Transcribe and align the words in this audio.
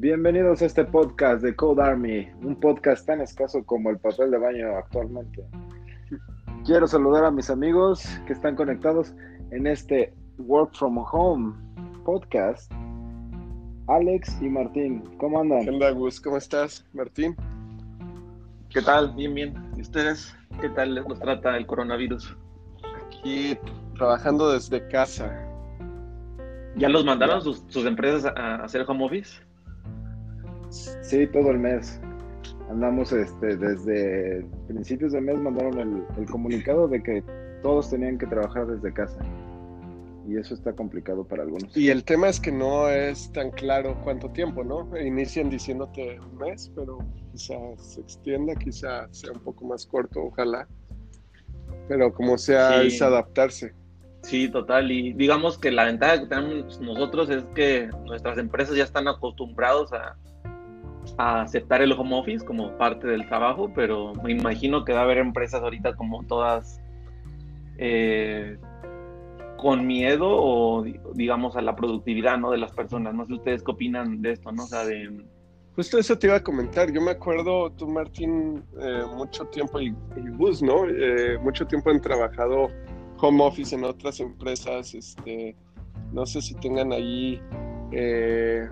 Bienvenidos 0.00 0.62
a 0.62 0.66
este 0.66 0.84
podcast 0.84 1.42
de 1.42 1.56
Code 1.56 1.82
Army, 1.82 2.28
un 2.42 2.54
podcast 2.60 3.04
tan 3.04 3.20
escaso 3.20 3.66
como 3.66 3.90
el 3.90 3.98
papel 3.98 4.30
de 4.30 4.38
baño 4.38 4.76
actualmente. 4.76 5.44
Quiero 6.64 6.86
saludar 6.86 7.24
a 7.24 7.32
mis 7.32 7.50
amigos 7.50 8.04
que 8.24 8.32
están 8.32 8.54
conectados 8.54 9.12
en 9.50 9.66
este 9.66 10.14
Work 10.38 10.76
from 10.76 10.98
Home 10.98 11.52
podcast. 12.04 12.70
Alex 13.88 14.40
y 14.40 14.48
Martín, 14.48 15.02
¿cómo 15.18 15.40
andan? 15.40 15.64
¿Qué 15.64 15.70
onda, 15.70 15.90
Gus? 15.90 16.20
¿Cómo 16.20 16.36
estás, 16.36 16.86
Martín? 16.92 17.34
¿Qué 18.70 18.80
tal? 18.80 19.12
Bien, 19.16 19.34
bien. 19.34 19.72
¿Y 19.76 19.80
ustedes? 19.80 20.32
¿Qué 20.60 20.68
tal 20.68 20.94
nos 20.94 21.18
trata 21.18 21.56
el 21.56 21.66
coronavirus? 21.66 22.36
Aquí 23.04 23.58
trabajando 23.96 24.52
desde 24.52 24.86
casa. 24.86 25.44
¿Ya 26.76 26.88
los 26.88 27.04
mandaron 27.04 27.42
sus, 27.42 27.64
sus 27.66 27.84
empresas 27.84 28.32
a 28.36 28.62
hacer 28.62 28.84
home 28.86 29.04
office? 29.04 29.47
Sí, 30.70 31.26
todo 31.28 31.50
el 31.50 31.58
mes. 31.58 32.00
Andamos 32.70 33.12
este, 33.12 33.56
desde 33.56 34.44
principios 34.66 35.12
de 35.12 35.20
mes 35.20 35.38
mandaron 35.38 35.78
el, 35.78 36.04
el 36.18 36.26
comunicado 36.30 36.86
de 36.88 37.02
que 37.02 37.22
todos 37.62 37.90
tenían 37.90 38.18
que 38.18 38.26
trabajar 38.26 38.66
desde 38.66 38.92
casa. 38.92 39.18
Y 40.28 40.36
eso 40.36 40.52
está 40.52 40.74
complicado 40.74 41.24
para 41.26 41.42
algunos. 41.44 41.74
Y 41.74 41.88
el 41.88 42.04
tema 42.04 42.28
es 42.28 42.38
que 42.38 42.52
no 42.52 42.90
es 42.90 43.32
tan 43.32 43.50
claro 43.50 43.96
cuánto 44.04 44.28
tiempo, 44.30 44.62
¿no? 44.62 44.86
Inician 45.00 45.48
diciéndote 45.48 46.20
un 46.20 46.36
mes, 46.36 46.70
pero 46.74 46.98
quizá 47.32 47.54
se 47.78 48.02
extienda, 48.02 48.54
quizá 48.54 49.08
sea 49.10 49.32
un 49.32 49.40
poco 49.40 49.64
más 49.64 49.86
corto, 49.86 50.24
ojalá. 50.24 50.68
Pero 51.88 52.12
como 52.12 52.36
sea, 52.36 52.82
Sí. 52.82 52.88
es 52.88 53.00
adaptarse. 53.00 53.72
Sí, 54.22 54.50
total. 54.50 54.90
Y 54.90 55.14
digamos 55.14 55.56
que 55.56 55.70
la 55.70 55.84
ventaja 55.84 56.20
que 56.20 56.26
tenemos 56.26 56.78
nosotros 56.80 57.30
es 57.30 57.44
que 57.54 57.88
nuestras 58.04 58.36
empresas 58.36 58.76
ya 58.76 58.84
están 58.84 59.08
acostumbrados 59.08 59.90
a, 59.94 60.14
a 61.18 61.42
aceptar 61.42 61.82
el 61.82 61.92
home 61.92 62.16
office 62.18 62.44
como 62.44 62.76
parte 62.78 63.06
del 63.06 63.26
trabajo, 63.26 63.70
pero 63.74 64.14
me 64.22 64.32
imagino 64.32 64.84
que 64.84 64.92
va 64.92 65.00
a 65.00 65.02
haber 65.02 65.18
empresas 65.18 65.60
ahorita 65.62 65.94
como 65.96 66.22
todas 66.24 66.80
eh, 67.76 68.56
con 69.56 69.86
miedo 69.86 70.26
o 70.28 70.82
di- 70.82 70.98
digamos 71.14 71.56
a 71.56 71.62
la 71.62 71.74
productividad 71.74 72.38
¿no? 72.38 72.50
de 72.52 72.58
las 72.58 72.72
personas. 72.72 73.14
No 73.14 73.26
sé 73.26 73.34
ustedes 73.34 73.62
qué 73.62 73.72
opinan 73.72 74.22
de 74.22 74.32
esto, 74.32 74.52
¿no? 74.52 74.64
O 74.64 74.66
sea, 74.66 74.84
de, 74.84 75.24
Justo 75.74 75.98
eso 75.98 76.18
te 76.18 76.26
iba 76.26 76.36
a 76.36 76.42
comentar. 76.42 76.92
Yo 76.92 77.00
me 77.00 77.12
acuerdo, 77.12 77.70
tú, 77.70 77.86
Martín, 77.86 78.64
eh, 78.80 79.02
mucho 79.14 79.44
tiempo, 79.46 79.80
y, 79.80 79.86
y 80.16 80.30
Gus, 80.36 80.60
¿no? 80.60 80.84
Eh, 80.88 81.38
mucho 81.40 81.66
tiempo 81.66 81.90
han 81.90 82.00
trabajado 82.00 82.68
home 83.20 83.44
office 83.44 83.76
en 83.76 83.84
otras 83.84 84.18
empresas. 84.18 84.94
Este, 84.94 85.54
no 86.12 86.26
sé 86.26 86.42
si 86.42 86.54
tengan 86.56 86.92
ahí 86.92 87.40
eh, 87.92 88.68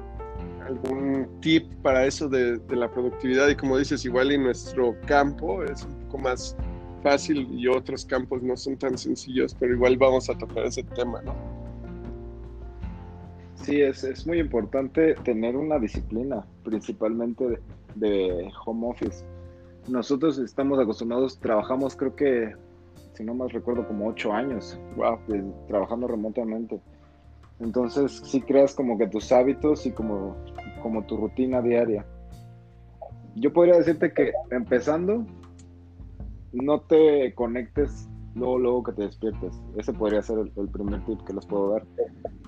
algún 0.67 1.29
tip 1.41 1.73
para 1.83 2.05
eso 2.07 2.29
de, 2.29 2.59
de 2.59 2.77
la 2.77 2.91
productividad. 2.91 3.49
Y 3.49 3.55
como 3.57 3.79
dices, 3.79 4.05
igual 4.05 4.33
en 4.33 4.43
nuestro 4.45 4.95
campo 5.07 5.63
es 5.65 5.85
un 5.85 5.93
poco 6.07 6.19
más 6.19 6.57
fácil 7.03 7.47
y 7.53 7.69
otros 7.69 8.05
campos 8.05 8.43
no 8.43 8.57
son 8.57 8.77
tan 8.77 8.99
sencillos, 8.99 9.55
pero 9.59 9.75
igual 9.75 9.97
vamos 9.97 10.29
a 10.29 10.37
tocar 10.37 10.65
ese 10.65 10.83
tema, 10.83 11.23
¿no? 11.23 11.35
Sí, 13.55 13.81
es, 13.81 14.05
es 14.05 14.27
muy 14.27 14.39
importante 14.39 15.15
tener 15.25 15.57
una 15.57 15.79
disciplina, 15.79 16.45
principalmente 16.65 17.45
de, 17.49 17.61
de 17.97 18.53
home 18.65 18.89
office. 18.89 19.25
Nosotros 19.89 20.39
estamos 20.39 20.79
acostumbrados, 20.79 21.39
trabajamos 21.39 21.97
creo 21.97 22.15
que, 22.15 22.55
si 23.15 23.25
no 23.25 23.35
más 23.35 23.53
recuerdo, 23.53 23.87
como 23.87 24.09
ocho 24.09 24.33
años 24.33 24.79
Wow. 24.97 25.19
de- 25.29 25.45
trabajando 25.69 26.07
remotamente. 26.09 26.81
Entonces 27.61 28.21
sí 28.25 28.41
creas 28.43 28.75
como 28.75 28.99
que 28.99 29.07
tus 29.07 29.33
hábitos 29.33 29.87
y 29.87 29.93
como, 29.93 30.37
como 30.83 31.05
tu 31.07 31.17
rutina 31.17 31.63
diaria. 31.63 32.05
Yo 33.35 33.53
podría 33.53 33.77
decirte 33.77 34.13
que 34.13 34.33
empezando, 34.51 35.25
no 36.53 36.81
te 36.83 37.35
conectes 37.35 38.09
luego, 38.35 38.59
luego 38.59 38.83
que 38.85 38.93
te 38.93 39.03
despiertes. 39.03 39.59
Ese 39.77 39.93
podría 39.93 40.23
ser 40.23 40.39
el, 40.39 40.53
el 40.57 40.69
primer 40.69 41.05
tip 41.05 41.21
que 41.27 41.33
les 41.33 41.47
puedo 41.47 41.73
dar. 41.73 41.83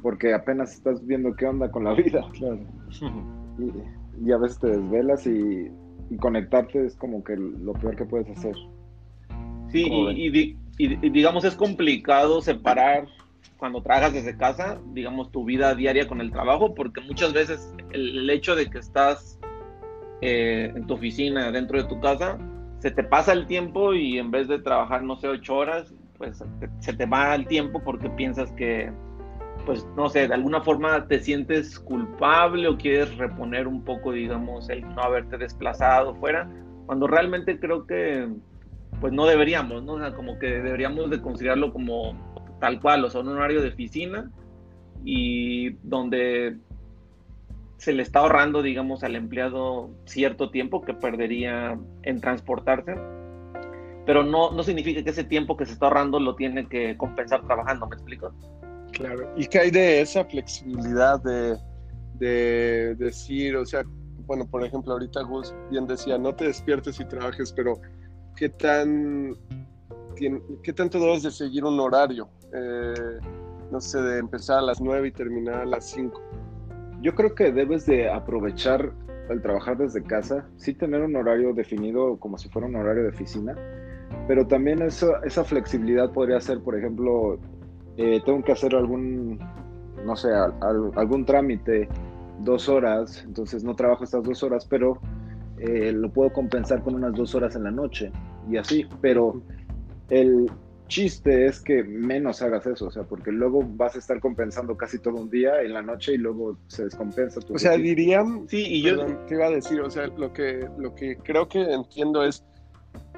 Porque 0.03 0.35
apenas 0.35 0.73
estás 0.75 1.05
viendo 1.07 1.35
qué 1.35 1.47
onda 1.47 1.71
con 1.71 1.85
la 1.85 1.95
vida. 1.95 2.23
Claro. 2.33 2.59
Y, 3.59 4.27
y 4.29 4.33
a 4.33 4.37
veces 4.39 4.59
te 4.61 4.69
desvelas 4.69 5.27
y, 5.27 5.69
y 6.11 6.17
conectarte 6.19 6.85
es 6.87 6.95
como 6.97 7.25
que 7.25 7.37
lo 7.37 7.73
peor 7.75 7.97
que 7.97 8.05
puedes 8.05 8.29
hacer. 8.31 8.55
Sí, 9.71 9.85
y- 9.89 10.57
y 10.79 11.11
digamos 11.11 11.45
es 11.45 11.55
complicado 11.57 12.41
separar 12.41 13.07
cuando 13.59 13.83
trabajas 13.83 14.15
desde 14.15 14.37
casa, 14.37 14.79
digamos, 14.93 15.31
tu 15.33 15.45
vida 15.45 15.75
diaria 15.75 16.07
con 16.07 16.21
el 16.21 16.31
trabajo, 16.31 16.75
porque 16.75 17.01
muchas 17.01 17.33
veces 17.33 17.75
el, 17.91 18.31
hecho 18.31 18.55
de 18.55 18.71
que 18.71 18.79
estás 18.79 19.39
eh, 20.23 20.73
en 20.75 20.87
tu 20.87 20.95
oficina, 20.95 21.51
dentro 21.51 21.83
de 21.83 21.89
tu 21.89 22.01
casa, 22.01 22.39
se 22.79 22.93
te 22.93 23.03
pasa 23.03 23.33
el 23.33 23.47
tiempo 23.47 23.95
y 23.95 24.19
en 24.19 24.31
vez 24.31 24.47
de 24.47 24.61
trabajar, 24.61 25.03
no 25.03 25.17
sé, 25.17 25.29
ocho 25.29 25.57
horas, 25.57 25.93
pues 26.17 26.43
se 26.79 26.93
te 26.93 27.07
va 27.07 27.35
el 27.35 27.47
tiempo 27.47 27.83
porque 27.85 28.09
piensas 28.11 28.53
que, 28.53 28.93
pues, 29.67 29.85
no 29.97 30.09
sé, 30.09 30.29
de 30.29 30.35
alguna 30.35 30.61
forma 30.61 31.09
te 31.09 31.19
sientes 31.19 31.81
culpable 31.81 32.69
o 32.69 32.79
quieres 32.79 33.17
reponer 33.17 33.67
un 33.67 33.83
poco, 33.83 34.13
digamos, 34.13 34.71
el 34.71 34.83
no 34.95 35.03
haberte 35.03 35.37
desplazado 35.37 36.15
fuera, 36.15 36.49
cuando 36.87 37.09
realmente 37.09 37.59
creo 37.59 37.87
que 37.87 38.29
pues 39.01 39.13
no 39.13 39.27
deberíamos, 39.27 39.85
¿no? 39.85 39.93
O 39.95 39.99
sea, 39.99 40.13
como 40.15 40.39
que 40.39 40.47
deberíamos 40.47 41.11
de 41.11 41.21
considerarlo 41.21 41.73
como 41.73 42.15
tal 42.61 42.81
cual, 42.81 43.05
o 43.05 43.11
sea, 43.11 43.21
un 43.21 43.29
horario 43.29 43.63
de 43.63 43.69
oficina 43.69 44.31
y 45.05 45.71
donde 45.83 46.57
se 47.79 47.93
le 47.93 48.03
está 48.03 48.21
ahorrando, 48.21 48.63
digamos, 48.63 49.05
al 49.05 49.15
empleado 49.15 49.91
cierto 50.05 50.51
tiempo 50.51 50.83
que 50.83 50.95
perdería 50.95 51.79
en 52.03 52.21
transportarse, 52.21 52.97
pero 54.05 54.25
no, 54.25 54.51
no 54.51 54.63
significa 54.63 55.03
que 55.03 55.11
ese 55.11 55.25
tiempo 55.25 55.57
que 55.57 55.67
se 55.67 55.73
está 55.73 55.87
ahorrando 55.87 56.19
lo 56.19 56.35
tiene 56.35 56.69
que 56.69 56.97
compensar 56.97 57.47
trabajando, 57.47 57.87
¿me 57.87 57.95
explico? 57.95 58.33
Claro. 58.93 59.33
¿Y 59.37 59.47
qué 59.47 59.61
hay 59.61 59.71
de 59.71 60.01
esa 60.01 60.25
flexibilidad 60.25 61.23
de, 61.23 61.57
de 62.15 62.95
decir, 62.97 63.57
o 63.57 63.65
sea, 63.65 63.85
bueno, 64.27 64.47
por 64.47 64.65
ejemplo, 64.65 64.93
ahorita 64.93 65.23
Gus 65.23 65.55
bien 65.71 65.87
decía, 65.87 66.19
no 66.19 66.35
te 66.35 66.47
despiertes 66.47 66.99
y 67.01 67.05
trabajes, 67.05 67.53
pero 67.53 67.81
¿qué 68.37 68.49
tan 68.49 69.37
qué 70.63 70.73
tanto 70.73 70.99
debes 70.99 71.23
de 71.23 71.31
seguir 71.31 71.65
un 71.65 71.79
horario? 71.79 72.29
Eh, 72.53 73.19
no 73.71 73.81
sé, 73.81 74.01
de 74.01 74.19
empezar 74.19 74.59
a 74.59 74.63
las 74.63 74.81
9 74.81 75.09
y 75.09 75.13
terminar 75.13 75.57
a 75.61 75.67
las 75.67 75.85
5. 75.91 76.21
Yo 77.03 77.15
creo 77.15 77.35
que 77.35 77.53
debes 77.53 77.85
de 77.87 78.11
aprovechar 78.11 78.93
el 79.29 79.43
trabajar 79.43 79.77
desde 79.77 80.03
casa, 80.03 80.47
sí 80.57 80.73
tener 80.73 81.03
un 81.03 81.15
horario 81.17 81.53
definido 81.53 82.17
como 82.19 82.39
si 82.39 82.49
fuera 82.49 82.67
un 82.67 82.77
horario 82.77 83.03
de 83.03 83.11
oficina, 83.11 83.55
pero 84.27 84.47
también 84.47 84.81
eso, 84.81 85.23
esa 85.23 85.45
flexibilidad 85.45 86.11
podría 86.13 86.41
ser, 86.41 86.61
por 86.61 86.77
ejemplo, 86.79 87.39
eh, 87.99 88.23
tengo 88.25 88.43
que 88.43 88.53
hacer 88.53 88.75
algún, 88.75 89.39
no 90.05 90.17
sé, 90.17 90.33
al- 90.33 90.55
al- 90.63 90.93
algún 90.97 91.27
trámite 91.27 91.89
dos 92.41 92.69
horas, 92.71 93.23
entonces 93.27 93.63
no 93.65 93.77
trabajo 93.77 94.05
estas 94.05 94.23
dos 94.23 94.43
horas, 94.43 94.65
pero 94.65 94.99
eh, 95.59 95.93
lo 95.93 96.09
puedo 96.11 96.33
compensar 96.33 96.83
con 96.83 96.95
unas 96.95 97.13
dos 97.13 97.35
horas 97.35 97.55
en 97.55 97.65
la 97.65 97.71
noche 97.71 98.11
y 98.49 98.57
así, 98.57 98.87
pero 99.03 99.43
el 100.09 100.51
chiste 100.89 101.47
es 101.47 101.61
que 101.61 101.83
menos 101.85 102.43
hagas 102.43 102.67
eso, 102.67 102.87
o 102.87 102.91
sea, 102.91 103.05
porque 103.05 103.31
luego 103.31 103.63
vas 103.65 103.95
a 103.95 103.99
estar 103.99 104.19
compensando 104.21 104.77
casi 104.77 104.99
todo 104.99 105.15
un 105.17 105.31
día 105.31 105.61
en 105.63 105.73
la 105.75 105.83
noche 105.83 106.15
y 106.15 106.19
luego 106.19 106.59
se 106.67 106.85
descompensa 106.85 107.41
tu 107.41 107.55
O 107.55 107.59
sea, 107.59 107.73
rutina. 107.73 107.85
dirían, 107.89 108.49
Sí, 108.49 108.65
y 108.67 108.83
yo, 108.83 108.97
Perdón, 108.97 109.19
te 109.27 109.35
iba 109.35 109.47
a 109.47 109.51
decir, 109.51 109.81
o 109.81 109.91
sea, 109.91 110.07
lo 110.09 110.33
que, 110.33 110.69
lo 110.79 110.95
que 110.95 111.17
creo 111.19 111.49
que 111.49 111.61
entiendo 111.63 112.25
es, 112.25 112.45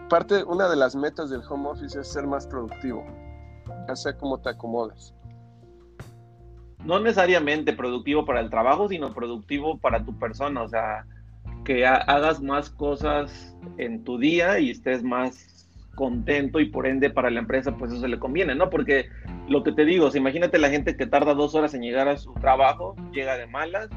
parte, 0.08 0.42
una 0.44 0.68
de 0.68 0.76
las 0.76 0.94
metas 0.96 1.30
del 1.30 1.42
home 1.48 1.68
office 1.70 1.98
es 2.00 2.08
ser 2.12 2.26
más 2.26 2.46
productivo, 2.46 3.04
ya 3.88 3.96
sea 3.96 4.16
como 4.16 4.38
te 4.40 4.50
acomodes. 4.50 5.14
no 6.84 6.98
necesariamente 6.98 7.74
productivo 7.74 8.24
para 8.24 8.40
el 8.40 8.48
trabajo, 8.50 8.88
sino 8.88 9.12
productivo 9.14 9.78
para 9.78 10.02
tu 10.04 10.18
persona, 10.18 10.62
o 10.62 10.68
sea, 10.68 11.04
que 11.64 11.84
ha- 11.86 11.96
hagas 11.96 12.40
más 12.40 12.70
cosas 12.70 13.54
en 13.76 14.02
tu 14.02 14.18
día 14.18 14.58
y 14.58 14.70
estés 14.70 15.02
más 15.02 15.59
contento 15.94 16.60
y 16.60 16.66
por 16.66 16.86
ende 16.86 17.10
para 17.10 17.30
la 17.30 17.40
empresa 17.40 17.76
pues 17.76 17.92
eso 17.92 18.00
se 18.00 18.08
le 18.08 18.18
conviene, 18.18 18.54
¿no? 18.54 18.70
Porque 18.70 19.06
lo 19.48 19.62
que 19.62 19.72
te 19.72 19.84
digo, 19.84 20.06
o 20.06 20.10
sea, 20.10 20.20
imagínate 20.20 20.58
la 20.58 20.70
gente 20.70 20.96
que 20.96 21.06
tarda 21.06 21.34
dos 21.34 21.54
horas 21.54 21.74
en 21.74 21.82
llegar 21.82 22.08
a 22.08 22.16
su 22.16 22.32
trabajo, 22.34 22.94
llega 23.12 23.36
de 23.36 23.46
malas 23.46 23.88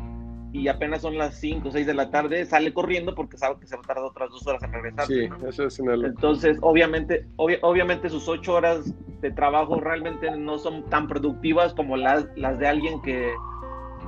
y 0.51 0.67
apenas 0.67 1.01
son 1.01 1.17
las 1.17 1.39
5 1.39 1.69
o 1.69 1.71
6 1.71 1.87
de 1.87 1.93
la 1.95 2.11
tarde, 2.11 2.45
sale 2.45 2.73
corriendo 2.73 3.15
porque 3.15 3.37
sabe 3.37 3.59
que 3.59 3.65
se 3.65 3.75
va 3.75 3.81
a 3.83 3.87
tardar 3.87 4.03
otras 4.05 4.29
dos 4.29 4.45
horas 4.45 4.61
en 4.63 4.71
regresar. 4.71 5.05
Sí, 5.07 5.27
¿no? 5.27 5.49
eso 5.49 5.65
es 5.65 5.79
una. 5.79 5.93
Entonces, 6.07 6.57
obviamente, 6.61 7.25
obvi- 7.37 7.57
obviamente 7.63 8.07
sus 8.09 8.27
ocho 8.27 8.53
horas 8.55 8.93
de 9.21 9.31
trabajo 9.31 9.79
realmente 9.79 10.29
no 10.37 10.59
son 10.59 10.87
tan 10.89 11.07
productivas 11.07 11.73
como 11.73 11.97
las, 11.97 12.27
las 12.35 12.59
de 12.59 12.67
alguien 12.67 13.01
que, 13.01 13.31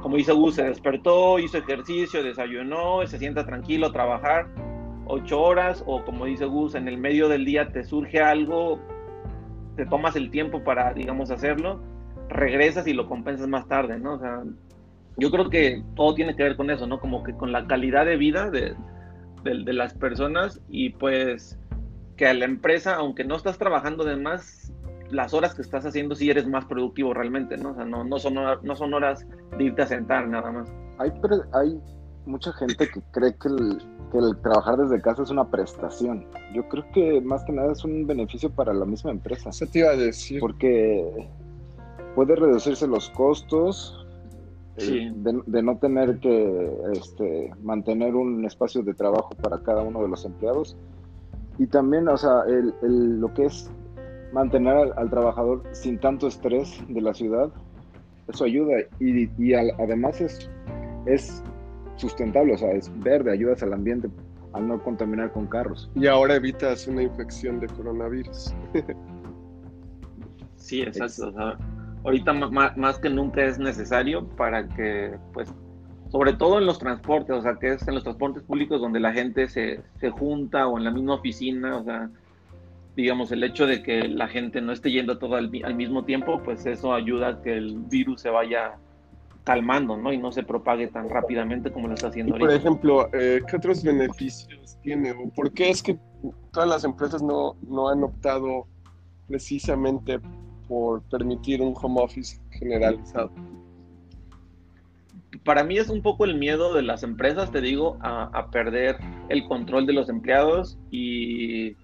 como 0.04 0.18
dice 0.18 0.34
Gus, 0.34 0.56
se 0.56 0.64
despertó, 0.66 1.40
hizo 1.40 1.58
ejercicio, 1.58 2.22
desayunó, 2.22 3.06
se 3.08 3.18
sienta 3.18 3.44
tranquilo 3.46 3.88
a 3.88 3.92
trabajar 3.92 4.48
ocho 5.08 5.42
horas, 5.42 5.84
o 5.86 6.04
como 6.04 6.26
dice 6.26 6.46
Gus, 6.46 6.76
en 6.76 6.88
el 6.88 6.98
medio 6.98 7.28
del 7.30 7.46
día 7.46 7.72
te 7.72 7.84
surge 7.84 8.22
algo, 8.22 8.80
te 9.76 9.86
tomas 9.86 10.16
el 10.16 10.30
tiempo 10.32 10.64
para, 10.64 10.94
digamos, 10.94 11.32
hacerlo, 11.32 11.82
regresas 12.30 12.88
y 12.88 12.94
lo 12.94 13.08
compensas 13.08 13.48
más 13.48 13.68
tarde, 13.68 14.00
¿no? 14.00 14.14
O 14.14 14.20
sea, 14.20 14.44
yo 15.18 15.32
creo 15.32 15.50
que 15.50 15.84
todo 15.96 16.14
tiene 16.16 16.36
que 16.36 16.44
ver 16.44 16.56
con 16.56 16.70
eso, 16.70 16.88
¿no? 16.88 17.00
Como 17.00 17.24
que 17.24 17.34
con 17.34 17.52
la 17.52 17.68
calidad 17.68 18.06
de 18.06 18.18
vida 18.18 18.50
de, 18.50 18.76
de, 19.44 19.74
las 19.74 19.94
personas 19.94 20.62
y 20.70 20.90
pues 20.90 21.58
que 22.18 22.28
a 22.28 22.34
la 22.34 22.46
empresa, 22.46 22.96
aunque 22.96 23.24
no 23.24 23.36
estás 23.36 23.58
trabajando 23.58 24.04
de 24.04 24.16
más, 24.16 24.74
las 25.12 25.34
horas 25.34 25.54
que 25.54 25.62
estás 25.62 25.86
haciendo 25.86 26.16
sí 26.16 26.30
eres 26.30 26.48
más 26.48 26.66
productivo 26.66 27.14
realmente, 27.14 27.58
¿no? 27.58 27.72
O 27.72 27.76
sea, 27.76 27.86
no, 27.86 28.04
no, 28.04 28.18
son, 28.20 28.36
no 28.36 28.76
son 28.76 28.94
horas 28.94 29.26
de 29.58 29.64
irte 29.64 29.82
a 29.82 29.88
sentar 29.88 30.28
nada 30.28 30.52
más. 30.52 30.74
Hay, 30.98 31.12
hay 31.54 31.80
mucha 32.26 32.52
gente 32.54 32.88
que 32.88 33.02
cree 33.12 33.36
que 33.36 33.48
el, 33.48 33.82
que 34.12 34.18
el 34.18 34.38
trabajar 34.42 34.78
desde 34.78 35.02
casa 35.02 35.24
es 35.24 35.30
una 35.30 35.50
prestación. 35.50 36.26
Yo 36.54 36.68
creo 36.68 36.86
que 36.94 37.22
más 37.22 37.44
que 37.44 37.54
nada 37.54 37.72
es 37.72 37.84
un 37.84 38.06
beneficio 38.08 38.50
para 38.50 38.74
la 38.74 38.86
misma 38.86 39.12
empresa. 39.12 39.50
Eso 39.50 39.66
te 39.68 39.80
iba 39.80 39.90
a 39.90 39.96
decir. 39.96 40.40
Porque 40.40 41.30
puede 42.16 42.36
reducirse 42.36 42.88
los 42.88 43.10
costos, 43.10 44.06
eh, 44.78 45.12
de, 45.14 45.64
no 45.64 45.78
tener 45.78 46.20
que 46.20 46.72
este, 46.94 47.54
mantener 47.62 48.16
un 48.16 48.44
espacio 48.46 48.84
de 48.84 48.94
trabajo 48.94 49.30
para 49.42 49.60
cada 49.60 49.84
uno 49.84 50.02
de 50.02 50.10
los 50.10 50.26
empleados. 50.26 50.76
Y 51.58 51.68
también, 51.68 52.08
o 52.10 52.18
sea, 52.18 52.44
el, 52.48 53.20
lo 53.20 53.34
que 53.34 53.46
es 53.46 53.70
mantener 54.34 54.92
al, 54.98 55.10
trabajador 55.10 55.64
sin 55.72 55.98
tanto 56.00 56.28
estrés 56.28 56.84
de 56.90 57.02
la 57.02 57.14
ciudad, 57.14 57.50
eso 58.28 58.44
ayuda. 58.44 58.80
Y, 59.00 59.30
y 59.42 59.54
además 59.54 60.20
es, 60.20 60.50
es 61.06 61.42
sustentable, 61.96 62.54
o 62.54 62.58
sea, 62.58 62.72
es 62.72 62.92
verde, 63.00 63.32
ayudas 63.32 63.64
al 63.64 63.74
ambiente 63.74 64.10
al 64.54 64.68
no 64.68 64.82
contaminar 64.82 65.32
con 65.34 65.48
carros. 65.48 65.90
Y 65.96 66.08
ahora 66.08 66.36
evitas 66.36 66.88
una 66.88 67.04
infección 67.04 67.60
de 67.60 67.68
coronavirus. 67.68 68.54
sí, 70.56 70.82
exacto. 70.82 71.28
O 71.28 71.32
sea, 71.34 71.58
ahorita 72.06 72.34
más, 72.34 73.00
que 73.00 73.10
nunca 73.10 73.44
es 73.44 73.60
necesario 73.60 74.26
para 74.30 74.68
que, 74.70 75.18
pues, 75.34 75.54
sobre 76.10 76.34
todo 76.34 76.60
en 76.60 76.66
los 76.66 76.80
transportes, 76.80 77.36
o 77.36 77.42
sea, 77.42 77.56
que 77.56 77.74
es 77.74 77.88
en 77.88 77.96
los 77.96 78.04
transportes 78.04 78.44
públicos 78.44 78.80
donde 78.80 79.02
la 79.02 79.12
gente 79.12 79.50
se, 79.50 79.82
se 80.00 80.10
junta 80.10 80.68
o 80.68 80.78
en 80.78 80.86
la 80.86 80.92
misma 80.92 81.16
oficina, 81.16 81.76
o 81.76 81.84
sea, 81.84 82.10
digamos, 82.96 83.32
el 83.32 83.44
hecho 83.44 83.68
de 83.68 83.84
que 83.84 84.08
la 84.08 84.28
gente 84.28 84.62
no 84.62 84.72
esté 84.72 84.92
yendo 84.92 85.18
todo 85.18 85.36
al, 85.36 85.50
mismo 85.50 86.06
tiempo, 86.06 86.42
pues 86.44 86.66
eso 86.66 86.94
ayuda 86.94 87.28
a 87.28 87.42
que 87.42 87.58
el 87.58 87.78
virus 87.90 88.22
se 88.22 88.30
vaya 88.30 88.76
calmando, 89.46 89.96
¿no? 89.96 90.12
Y 90.12 90.18
no 90.18 90.32
se 90.32 90.44
propague 90.44 90.88
tan 90.88 91.08
rápidamente 91.08 91.72
como 91.72 91.88
lo 91.88 91.94
está 91.94 92.08
haciendo 92.08 92.34
ahorita. 92.34 92.48
Por 92.48 92.56
ejemplo, 92.56 93.10
eh, 93.14 93.42
¿qué 93.48 93.56
otros 93.56 93.84
beneficios 93.84 94.78
tiene? 94.82 95.12
¿O 95.12 95.30
por 95.30 95.54
qué 95.54 95.70
es 95.70 95.82
que 95.82 95.98
todas 96.52 96.68
las 96.68 96.84
empresas 96.84 97.22
no, 97.22 97.56
no 97.62 97.90
han 97.90 98.04
optado 98.04 98.68
precisamente 99.28 100.20
por 100.68 101.04
permitir 101.04 101.62
un 101.62 101.76
home 101.80 102.02
office 102.02 102.42
generalizado? 102.50 103.32
Para 105.44 105.64
mí 105.64 105.78
es 105.78 105.90
un 105.90 106.02
poco 106.02 106.26
el 106.26 106.36
miedo 106.36 106.74
de 106.74 106.82
las 106.82 107.04
empresas, 107.04 107.52
te 107.52 107.62
digo, 107.62 108.00
a, 108.02 108.50
perder 108.50 108.98
el 109.30 109.46
control 109.46 109.86
de 109.86 109.94
los 109.94 110.10
empleados 110.10 110.80
y, 110.90 111.76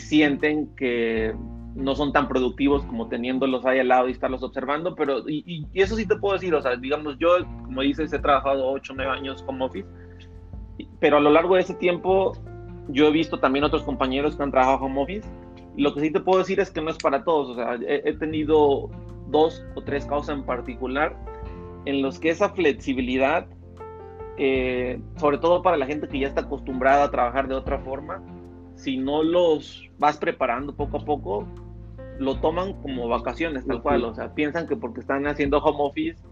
sienten 0.00 0.74
que 0.76 1.34
no 1.76 1.94
son 1.94 2.12
tan 2.12 2.26
productivos 2.26 2.82
como 2.84 3.08
teniéndolos 3.08 3.64
ahí 3.66 3.78
al 3.78 3.88
lado 3.88 4.08
y 4.08 4.12
estarlos 4.12 4.42
observando, 4.42 4.94
pero 4.94 5.28
y, 5.28 5.66
eso 5.74 5.94
sí 5.96 6.06
te 6.06 6.16
puedo 6.16 6.34
decir, 6.34 6.54
o 6.54 6.62
sea, 6.62 6.76
digamos, 6.76 7.16
yo, 7.18 7.36
como 7.64 7.82
dices, 7.82 8.12
he 8.12 8.18
trabajado 8.18 8.68
8 8.70 8.92
o 8.92 8.96
9 8.96 9.12
años 9.12 9.44
home 9.46 9.64
office, 9.64 9.88
pero 11.00 11.18
a 11.18 11.20
lo 11.20 11.30
largo 11.30 11.54
de 11.54 11.60
ese 11.60 11.74
tiempo 11.74 12.32
yo 12.88 13.08
he 13.08 13.10
visto 13.10 13.38
también 13.38 13.64
otros 13.64 13.82
compañeros 13.82 14.36
que 14.36 14.42
han 14.42 14.50
trabajado 14.50 14.86
home 14.86 15.02
office 15.02 15.28
lo 15.76 15.94
que 15.94 16.00
sí 16.00 16.10
te 16.10 16.20
puedo 16.20 16.38
decir 16.38 16.58
es 16.60 16.70
que 16.70 16.80
no 16.80 16.90
es 16.90 16.96
para 16.96 17.24
todos. 17.24 17.50
O 17.50 17.54
sea, 17.54 17.78
he, 17.86 18.12
tenido 18.14 18.90
dos 19.28 19.64
o 19.74 19.82
tres 19.82 20.06
causas 20.06 20.36
en 20.36 20.44
particular 20.44 21.16
en 21.84 22.02
los 22.02 22.18
que 22.18 22.30
esa 22.30 22.48
flexibilidad, 22.48 23.46
eh, 24.38 25.00
sobre 25.16 25.38
todo 25.38 25.62
para 25.62 25.76
la 25.76 25.86
gente 25.86 26.08
que 26.08 26.18
ya 26.18 26.28
está 26.28 26.42
acostumbrada 26.42 27.04
a 27.04 27.10
trabajar 27.10 27.46
de 27.46 27.54
otra 27.54 27.78
forma, 27.78 28.22
si 28.74 28.96
no 28.96 29.22
los 29.22 29.88
vas 29.98 30.16
preparando 30.16 30.74
poco 30.74 30.98
a 30.98 31.04
poco, 31.04 31.46
lo 32.18 32.40
toman 32.40 32.74
como 32.82 33.08
vacaciones, 33.08 33.66
tal 33.66 33.82
cual. 33.82 34.04
O 34.04 34.14
sea, 34.14 34.34
piensan 34.34 34.66
que 34.66 34.76
porque 34.76 35.00
están 35.00 35.26
haciendo 35.26 35.58
home 35.58 35.78
office 35.80 36.22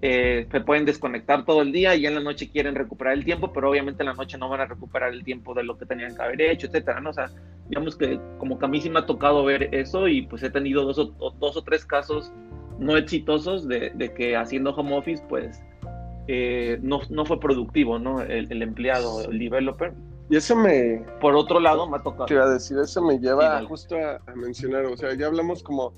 eh, 0.00 0.46
se 0.52 0.60
pueden 0.60 0.84
desconectar 0.84 1.44
todo 1.44 1.62
el 1.62 1.72
día 1.72 1.96
y 1.96 2.06
en 2.06 2.14
la 2.14 2.20
noche 2.20 2.50
quieren 2.50 2.76
recuperar 2.76 3.14
el 3.14 3.24
tiempo, 3.24 3.52
pero 3.52 3.70
obviamente 3.70 4.04
en 4.04 4.08
la 4.08 4.14
noche 4.14 4.38
no 4.38 4.48
van 4.48 4.60
a 4.60 4.66
recuperar 4.66 5.12
el 5.12 5.24
tiempo 5.24 5.54
de 5.54 5.64
lo 5.64 5.76
que 5.76 5.86
tenían 5.86 6.14
que 6.14 6.22
haber 6.22 6.40
hecho, 6.40 6.68
etcétera, 6.68 7.00
¿no? 7.00 7.10
O 7.10 7.12
sea, 7.12 7.30
digamos 7.68 7.96
que 7.96 8.20
como 8.38 8.60
que 8.60 8.66
a 8.66 8.68
mí 8.68 8.80
sí 8.80 8.90
me 8.90 9.00
ha 9.00 9.06
tocado 9.06 9.44
ver 9.44 9.74
eso 9.74 10.06
y 10.06 10.22
pues 10.22 10.44
he 10.44 10.50
tenido 10.50 10.84
dos 10.84 10.98
o, 10.98 11.30
dos 11.32 11.56
o 11.56 11.62
tres 11.62 11.84
casos 11.84 12.32
no 12.78 12.96
exitosos 12.96 13.66
de, 13.66 14.12
que 14.16 14.36
haciendo 14.36 14.70
home 14.70 14.96
office, 14.96 15.24
pues 15.28 15.60
eh, 16.28 16.78
no, 16.80 17.00
no, 17.10 17.24
fue 17.24 17.40
productivo, 17.40 17.98
¿no? 17.98 18.22
El, 18.22 18.62
empleado, 18.62 19.28
el 19.28 19.36
developer. 19.36 19.94
Y 20.30 20.36
eso 20.36 20.54
me... 20.54 21.04
Por 21.20 21.34
otro 21.34 21.58
lado, 21.60 21.88
me 21.88 21.96
ha 21.96 22.02
tocado... 22.02 22.26
Te 22.26 22.34
iba 22.34 22.44
a 22.44 22.50
decir, 22.50 22.78
eso 22.78 23.02
me 23.02 23.18
lleva 23.18 23.64
justo 23.64 23.96
a 23.96 24.20
mencionar, 24.34 24.84
o 24.86 24.96
sea, 24.96 25.14
ya 25.14 25.26
hablamos 25.26 25.62
como 25.62 25.92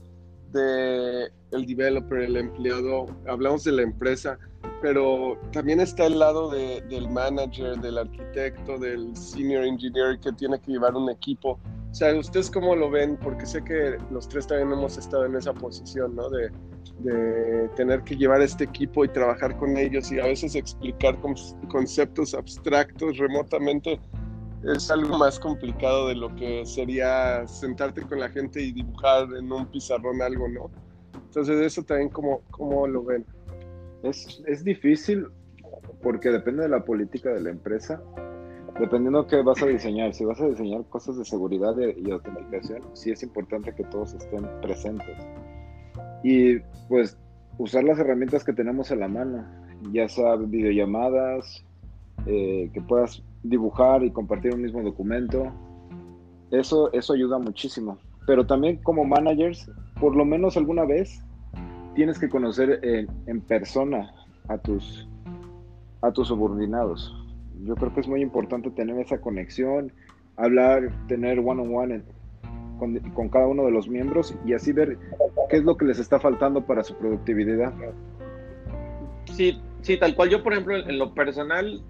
de 0.52 1.30
el 1.52 1.66
developer, 1.66 2.20
el 2.20 2.36
empleado, 2.36 3.06
hablamos 3.26 3.64
de 3.64 3.72
la 3.72 3.82
empresa, 3.82 4.38
pero 4.80 5.38
también 5.52 5.80
está 5.80 6.06
el 6.06 6.18
lado 6.18 6.50
de, 6.50 6.80
del 6.88 7.08
manager, 7.10 7.78
del 7.80 7.98
arquitecto, 7.98 8.78
del 8.78 9.14
senior 9.16 9.64
engineer 9.64 10.18
que 10.20 10.32
tiene 10.32 10.58
que 10.60 10.72
llevar 10.72 10.94
un 10.94 11.10
equipo. 11.10 11.58
O 11.90 11.94
sea, 11.94 12.14
¿ustedes 12.16 12.50
cómo 12.50 12.74
lo 12.76 12.90
ven? 12.90 13.16
Porque 13.16 13.44
sé 13.46 13.62
que 13.62 13.98
los 14.10 14.28
tres 14.28 14.46
también 14.46 14.72
hemos 14.72 14.96
estado 14.96 15.26
en 15.26 15.36
esa 15.36 15.52
posición, 15.52 16.14
¿no? 16.14 16.30
De, 16.30 16.50
de 17.00 17.68
tener 17.76 18.02
que 18.02 18.16
llevar 18.16 18.40
este 18.40 18.64
equipo 18.64 19.04
y 19.04 19.08
trabajar 19.08 19.56
con 19.56 19.76
ellos 19.76 20.10
y 20.12 20.20
a 20.20 20.24
veces 20.24 20.54
explicar 20.54 21.18
conceptos 21.68 22.34
abstractos 22.34 23.18
remotamente 23.18 23.98
es 24.64 24.90
algo 24.90 25.16
más 25.16 25.38
complicado 25.38 26.08
de 26.08 26.14
lo 26.14 26.34
que 26.36 26.66
sería 26.66 27.46
sentarte 27.46 28.02
con 28.02 28.20
la 28.20 28.28
gente 28.28 28.60
y 28.60 28.72
dibujar 28.72 29.28
en 29.34 29.50
un 29.50 29.66
pizarrón 29.66 30.20
algo, 30.20 30.48
¿no? 30.48 30.70
Entonces 31.14 31.60
eso 31.60 31.82
también 31.82 32.10
como, 32.10 32.42
como 32.50 32.86
lo 32.86 33.04
ven. 33.04 33.24
Es, 34.02 34.42
es 34.46 34.64
difícil 34.64 35.26
porque 36.02 36.30
depende 36.30 36.62
de 36.62 36.68
la 36.68 36.84
política 36.84 37.30
de 37.30 37.40
la 37.40 37.50
empresa, 37.50 38.02
dependiendo 38.78 39.26
qué 39.26 39.42
vas 39.42 39.62
a 39.62 39.66
diseñar. 39.66 40.14
Si 40.14 40.24
vas 40.24 40.40
a 40.40 40.48
diseñar 40.48 40.84
cosas 40.88 41.18
de 41.18 41.24
seguridad 41.24 41.74
y 41.78 42.10
autenticación, 42.10 42.82
sí 42.94 43.10
es 43.10 43.22
importante 43.22 43.74
que 43.74 43.84
todos 43.84 44.14
estén 44.14 44.46
presentes. 44.62 45.16
Y 46.22 46.58
pues 46.88 47.18
usar 47.58 47.84
las 47.84 47.98
herramientas 47.98 48.44
que 48.44 48.52
tenemos 48.52 48.90
a 48.90 48.96
la 48.96 49.08
mano, 49.08 49.44
ya 49.92 50.08
sea 50.08 50.36
videollamadas, 50.36 51.64
eh, 52.26 52.70
que 52.72 52.80
puedas 52.80 53.22
dibujar 53.42 54.04
y 54.04 54.10
compartir 54.10 54.54
un 54.54 54.62
mismo 54.62 54.82
documento. 54.82 55.52
Eso, 56.50 56.92
eso 56.92 57.12
ayuda 57.12 57.38
muchísimo. 57.38 57.98
Pero 58.26 58.46
también 58.46 58.76
como 58.82 59.04
managers, 59.04 59.70
por 60.00 60.16
lo 60.16 60.24
menos 60.24 60.56
alguna 60.56 60.84
vez, 60.84 61.22
tienes 61.94 62.18
que 62.18 62.28
conocer 62.28 62.80
en, 62.82 63.40
persona 63.42 64.12
a 64.48 64.58
tus, 64.58 65.08
a 66.02 66.12
tus 66.12 66.28
subordinados. 66.28 67.14
Yo 67.64 67.74
creo 67.74 67.92
que 67.92 68.00
es 68.00 68.08
muy 68.08 68.22
importante 68.22 68.70
tener 68.70 68.98
esa 68.98 69.20
conexión, 69.20 69.92
hablar, 70.36 70.90
tener 71.08 71.38
one-on-one 71.38 72.02
con, 72.78 72.98
con, 73.10 73.28
cada 73.28 73.46
uno 73.46 73.64
de 73.64 73.70
los 73.70 73.88
miembros 73.88 74.34
y 74.46 74.54
así 74.54 74.72
ver 74.72 74.96
qué 75.50 75.56
es 75.56 75.64
lo 75.64 75.76
que 75.76 75.84
les 75.84 75.98
está 75.98 76.18
faltando 76.18 76.64
para 76.64 76.82
su 76.82 76.94
productividad. 76.96 77.72
Sí, 79.34 79.60
sí, 79.82 79.98
tal 79.98 80.14
cual. 80.14 80.30
Yo, 80.30 80.42
por 80.42 80.54
ejemplo, 80.54 80.76
en 80.76 80.98
lo 80.98 81.14
personal, 81.14 81.82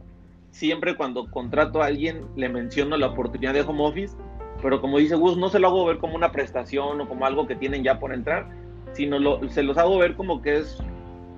siempre 0.51 0.97
cuando 0.97 1.31
contrato 1.31 1.83
a 1.83 1.87
alguien 1.87 2.23
le 2.37 2.49
menciono 2.49 2.97
la 2.97 3.09
oportunidad 3.09 3.55
de 3.55 3.63
home 3.63 3.85
office, 3.85 4.17
pero 4.63 4.81
como 4.81 4.99
dice 4.99 5.15
Gus, 5.15 5.37
no 5.37 5.49
se 5.49 5.59
lo 5.59 5.69
hago 5.69 5.87
ver 5.87 5.99
como 5.99 6.17
una 6.17 6.33
prestación 6.33 7.01
o 7.01 7.09
como 7.09 7.25
algo 7.25 7.47
que 7.47 7.57
tienen 7.57 7.83
ya 7.83 7.99
por 7.99 8.13
entrar, 8.13 8.49
sino 8.93 9.49
se 9.49 9.63
los 9.63 9.79
hago 9.79 9.99
ver 9.99 10.15
como 10.15 10.43
que 10.43 10.59
es 10.59 10.79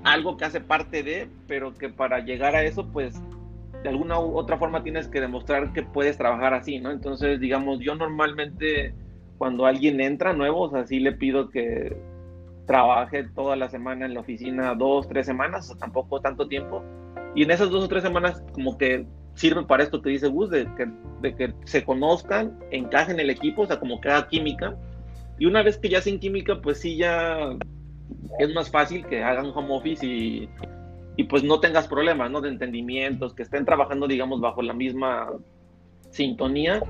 algo 0.04 0.36
que 0.36 0.44
hace 0.44 0.60
parte 0.60 1.02
de, 1.02 1.28
pero 1.46 1.74
que 1.74 1.88
para 1.88 2.20
llegar 2.20 2.56
a 2.56 2.62
eso, 2.62 2.86
pues 2.86 3.20
de 3.82 3.88
alguna 3.88 4.18
u 4.20 4.36
otra 4.36 4.58
forma 4.58 4.82
tienes 4.82 5.08
que 5.08 5.20
demostrar 5.20 5.72
que 5.72 5.82
puedes 5.82 6.16
trabajar 6.16 6.54
así, 6.54 6.78
¿no? 6.78 6.90
Entonces, 6.90 7.40
digamos, 7.40 7.80
yo 7.80 7.94
normalmente 7.94 8.94
cuando 9.38 9.66
alguien 9.66 10.00
entra 10.00 10.32
nuevo, 10.32 10.62
o 10.62 10.70
sea, 10.70 10.86
sí 10.86 11.00
le 11.00 11.12
pido 11.12 11.50
que 11.50 11.96
trabaje 12.66 13.24
toda 13.34 13.56
la 13.56 13.68
semana 13.68 14.06
en 14.06 14.14
la 14.14 14.20
oficina, 14.20 14.74
dos, 14.74 15.08
tres 15.08 15.26
semanas, 15.26 15.70
o 15.70 15.76
tampoco 15.76 16.20
tanto 16.20 16.46
tiempo, 16.46 16.82
y 17.34 17.42
en 17.42 17.50
esas 17.50 17.70
dos 17.70 17.84
o 17.84 17.88
tres 17.88 18.02
semanas 18.02 18.42
como 18.52 18.78
que 18.78 19.04
sirven 19.34 19.66
para 19.66 19.82
esto 19.82 20.02
que 20.02 20.10
dice 20.10 20.28
Gus, 20.28 20.50
de 20.50 20.68
que, 20.76 20.86
de 21.22 21.34
que 21.34 21.54
se 21.64 21.84
conozcan, 21.84 22.58
encajen 22.70 23.18
el 23.18 23.30
equipo, 23.30 23.62
o 23.62 23.66
sea, 23.66 23.80
como 23.80 24.00
que 24.00 24.10
haga 24.10 24.28
química. 24.28 24.76
Y 25.38 25.46
una 25.46 25.62
vez 25.62 25.78
que 25.78 25.88
ya 25.88 25.98
hacen 25.98 26.18
química, 26.18 26.60
pues 26.60 26.80
sí 26.80 26.96
ya 26.96 27.56
es 28.38 28.54
más 28.54 28.70
fácil 28.70 29.06
que 29.06 29.22
hagan 29.22 29.46
home 29.54 29.74
office 29.74 30.04
y, 30.06 30.48
y 31.16 31.24
pues 31.24 31.42
no 31.42 31.60
tengas 31.60 31.88
problemas, 31.88 32.30
¿no? 32.30 32.40
De 32.40 32.48
entendimientos, 32.48 33.34
que 33.34 33.42
estén 33.42 33.64
trabajando, 33.64 34.06
digamos, 34.06 34.40
bajo 34.40 34.62
la 34.62 34.72
misma 34.72 35.30
sintonía 36.10 36.82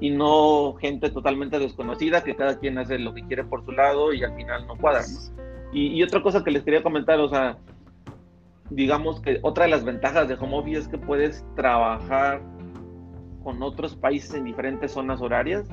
y 0.00 0.10
no 0.10 0.74
gente 0.80 1.10
totalmente 1.10 1.58
desconocida, 1.58 2.24
que 2.24 2.34
cada 2.34 2.58
quien 2.58 2.78
hace 2.78 2.98
lo 2.98 3.14
que 3.14 3.26
quiere 3.26 3.44
por 3.44 3.64
su 3.64 3.72
lado 3.72 4.12
y 4.12 4.24
al 4.24 4.34
final 4.34 4.66
no 4.66 4.76
cuadra. 4.76 5.02
Y, 5.72 5.88
y, 5.88 6.02
otra 6.02 6.22
cosa 6.22 6.42
que 6.42 6.50
les 6.50 6.62
quería 6.62 6.82
comentar, 6.82 7.20
o 7.20 7.28
sea, 7.28 7.58
digamos 8.70 9.20
que 9.20 9.38
otra 9.42 9.64
de 9.64 9.70
las 9.70 9.84
ventajas 9.84 10.28
de 10.28 10.34
home 10.34 10.58
office 10.58 10.80
es 10.80 10.88
que 10.88 10.98
puedes 10.98 11.44
trabajar 11.54 12.40
con 13.44 13.62
otros 13.62 13.96
países 13.96 14.34
en 14.34 14.44
diferentes 14.44 14.92
zonas 14.92 15.20
horarias 15.20 15.68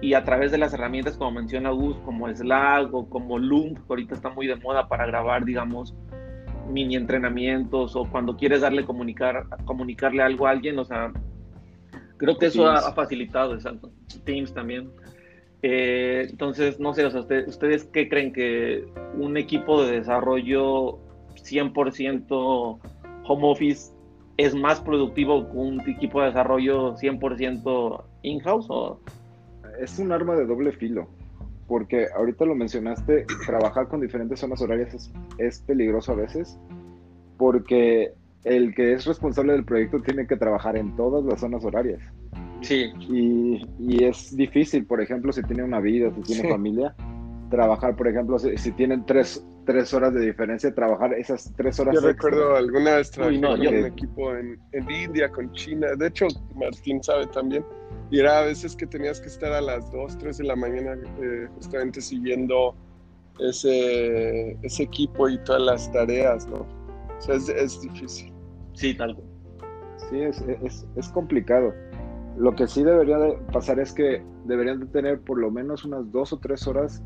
y 0.00 0.14
a 0.14 0.24
través 0.24 0.50
de 0.50 0.58
las 0.58 0.72
herramientas 0.72 1.16
como 1.16 1.32
menciona 1.32 1.70
Gus, 1.70 1.96
como 2.04 2.28
Slack 2.28 2.92
o 2.94 3.08
como 3.08 3.38
Loom, 3.38 3.74
que 3.74 3.82
ahorita 3.88 4.14
está 4.14 4.30
muy 4.30 4.46
de 4.46 4.56
moda 4.56 4.88
para 4.88 5.06
grabar, 5.06 5.44
digamos, 5.44 5.94
mini 6.70 6.96
entrenamientos 6.96 7.96
o 7.96 8.04
cuando 8.04 8.36
quieres 8.36 8.62
darle 8.62 8.84
comunicar, 8.84 9.44
comunicarle 9.64 10.22
algo 10.22 10.46
a 10.46 10.50
alguien, 10.50 10.78
o 10.78 10.84
sea, 10.84 11.12
creo 12.16 12.38
que 12.38 12.46
eso 12.46 12.66
ha, 12.66 12.92
facilitado, 12.92 13.54
exacto. 13.54 13.90
Teams 14.24 14.54
también. 14.54 14.90
Eh, 15.62 16.26
entonces, 16.30 16.80
no 16.80 16.94
sé, 16.94 17.04
o 17.04 17.10
sea, 17.10 17.20
¿ustedes 17.46 17.84
qué 17.84 18.08
creen 18.08 18.32
que 18.32 18.86
un 19.14 19.36
equipo 19.36 19.84
de 19.84 19.98
desarrollo 19.98 20.98
100% 21.34 22.80
home 23.24 23.42
office 23.42 23.92
es 24.38 24.54
más 24.54 24.80
productivo 24.80 25.50
que 25.50 25.56
un 25.56 25.80
equipo 25.88 26.20
de 26.20 26.28
desarrollo 26.28 26.94
100% 26.96 28.04
in-house? 28.22 28.66
O... 28.70 29.00
Es 29.80 29.98
un 29.98 30.12
arma 30.12 30.36
de 30.36 30.44
doble 30.44 30.72
filo, 30.72 31.08
porque 31.66 32.06
ahorita 32.14 32.44
lo 32.44 32.54
mencionaste, 32.54 33.24
trabajar 33.46 33.88
con 33.88 34.00
diferentes 34.00 34.40
zonas 34.40 34.60
horarias 34.60 34.92
es, 34.92 35.12
es 35.38 35.60
peligroso 35.60 36.12
a 36.12 36.16
veces, 36.16 36.58
porque 37.38 38.12
el 38.44 38.74
que 38.74 38.92
es 38.92 39.06
responsable 39.06 39.52
del 39.52 39.64
proyecto 39.64 40.00
tiene 40.00 40.26
que 40.26 40.36
trabajar 40.36 40.76
en 40.76 40.94
todas 40.96 41.24
las 41.24 41.40
zonas 41.40 41.64
horarias. 41.64 42.00
Sí. 42.60 42.92
Y, 43.08 43.66
y 43.78 44.04
es 44.04 44.36
difícil, 44.36 44.84
por 44.84 45.00
ejemplo, 45.00 45.32
si 45.32 45.42
tiene 45.42 45.62
una 45.62 45.80
vida, 45.80 46.12
si 46.14 46.20
tiene 46.34 46.50
familia, 46.50 46.94
trabajar, 47.50 47.96
por 47.96 48.08
ejemplo, 48.08 48.38
si, 48.38 48.72
tienen 48.72 49.04
tres, 49.06 49.44
tres, 49.72 49.94
horas 49.94 50.12
de 50.14 50.20
diferencia, 50.20 50.74
trabajar 50.74 51.14
esas 51.14 51.52
tres 51.56 51.78
horas. 51.78 51.94
Yo 51.94 52.00
recuerdo 52.00 52.56
alguna 52.56 52.96
vez 52.96 53.10
trabajé 53.10 53.40
con 53.40 53.60
un 53.60 53.86
equipo 53.86 54.36
en, 54.36 54.58
en, 54.72 54.90
India, 54.90 55.30
con 55.30 55.52
China, 55.52 55.88
de 55.96 56.08
hecho 56.08 56.26
Martín 56.56 57.02
sabe 57.02 57.26
también, 57.28 57.64
y 58.10 58.18
era 58.18 58.40
a 58.40 58.42
veces 58.42 58.74
que 58.74 58.86
tenías 58.86 59.20
que 59.20 59.28
estar 59.28 59.52
a 59.52 59.60
las 59.60 59.90
2, 59.92 60.18
3 60.18 60.38
de 60.38 60.44
la 60.44 60.56
mañana 60.56 60.98
eh, 61.22 61.48
justamente 61.54 62.00
siguiendo 62.00 62.74
ese, 63.38 64.56
ese 64.62 64.82
equipo 64.82 65.28
y 65.28 65.38
todas 65.44 65.62
las 65.62 65.92
tareas, 65.92 66.46
¿no? 66.48 66.66
O 67.18 67.20
sea, 67.20 67.36
es, 67.36 67.48
es 67.48 67.80
difícil. 67.80 68.32
Sí, 68.74 68.94
tal 68.94 69.16
Sí, 70.08 70.22
es, 70.22 70.40
es, 70.40 70.86
es 70.96 71.08
complicado. 71.10 71.72
Lo 72.36 72.54
que 72.54 72.66
sí 72.66 72.82
debería 72.82 73.18
de 73.18 73.32
pasar 73.52 73.78
es 73.78 73.92
que 73.92 74.22
deberían 74.46 74.80
de 74.80 74.86
tener 74.86 75.20
por 75.20 75.38
lo 75.38 75.50
menos 75.50 75.84
unas 75.84 76.10
dos 76.10 76.32
o 76.32 76.38
tres 76.38 76.66
horas 76.66 77.02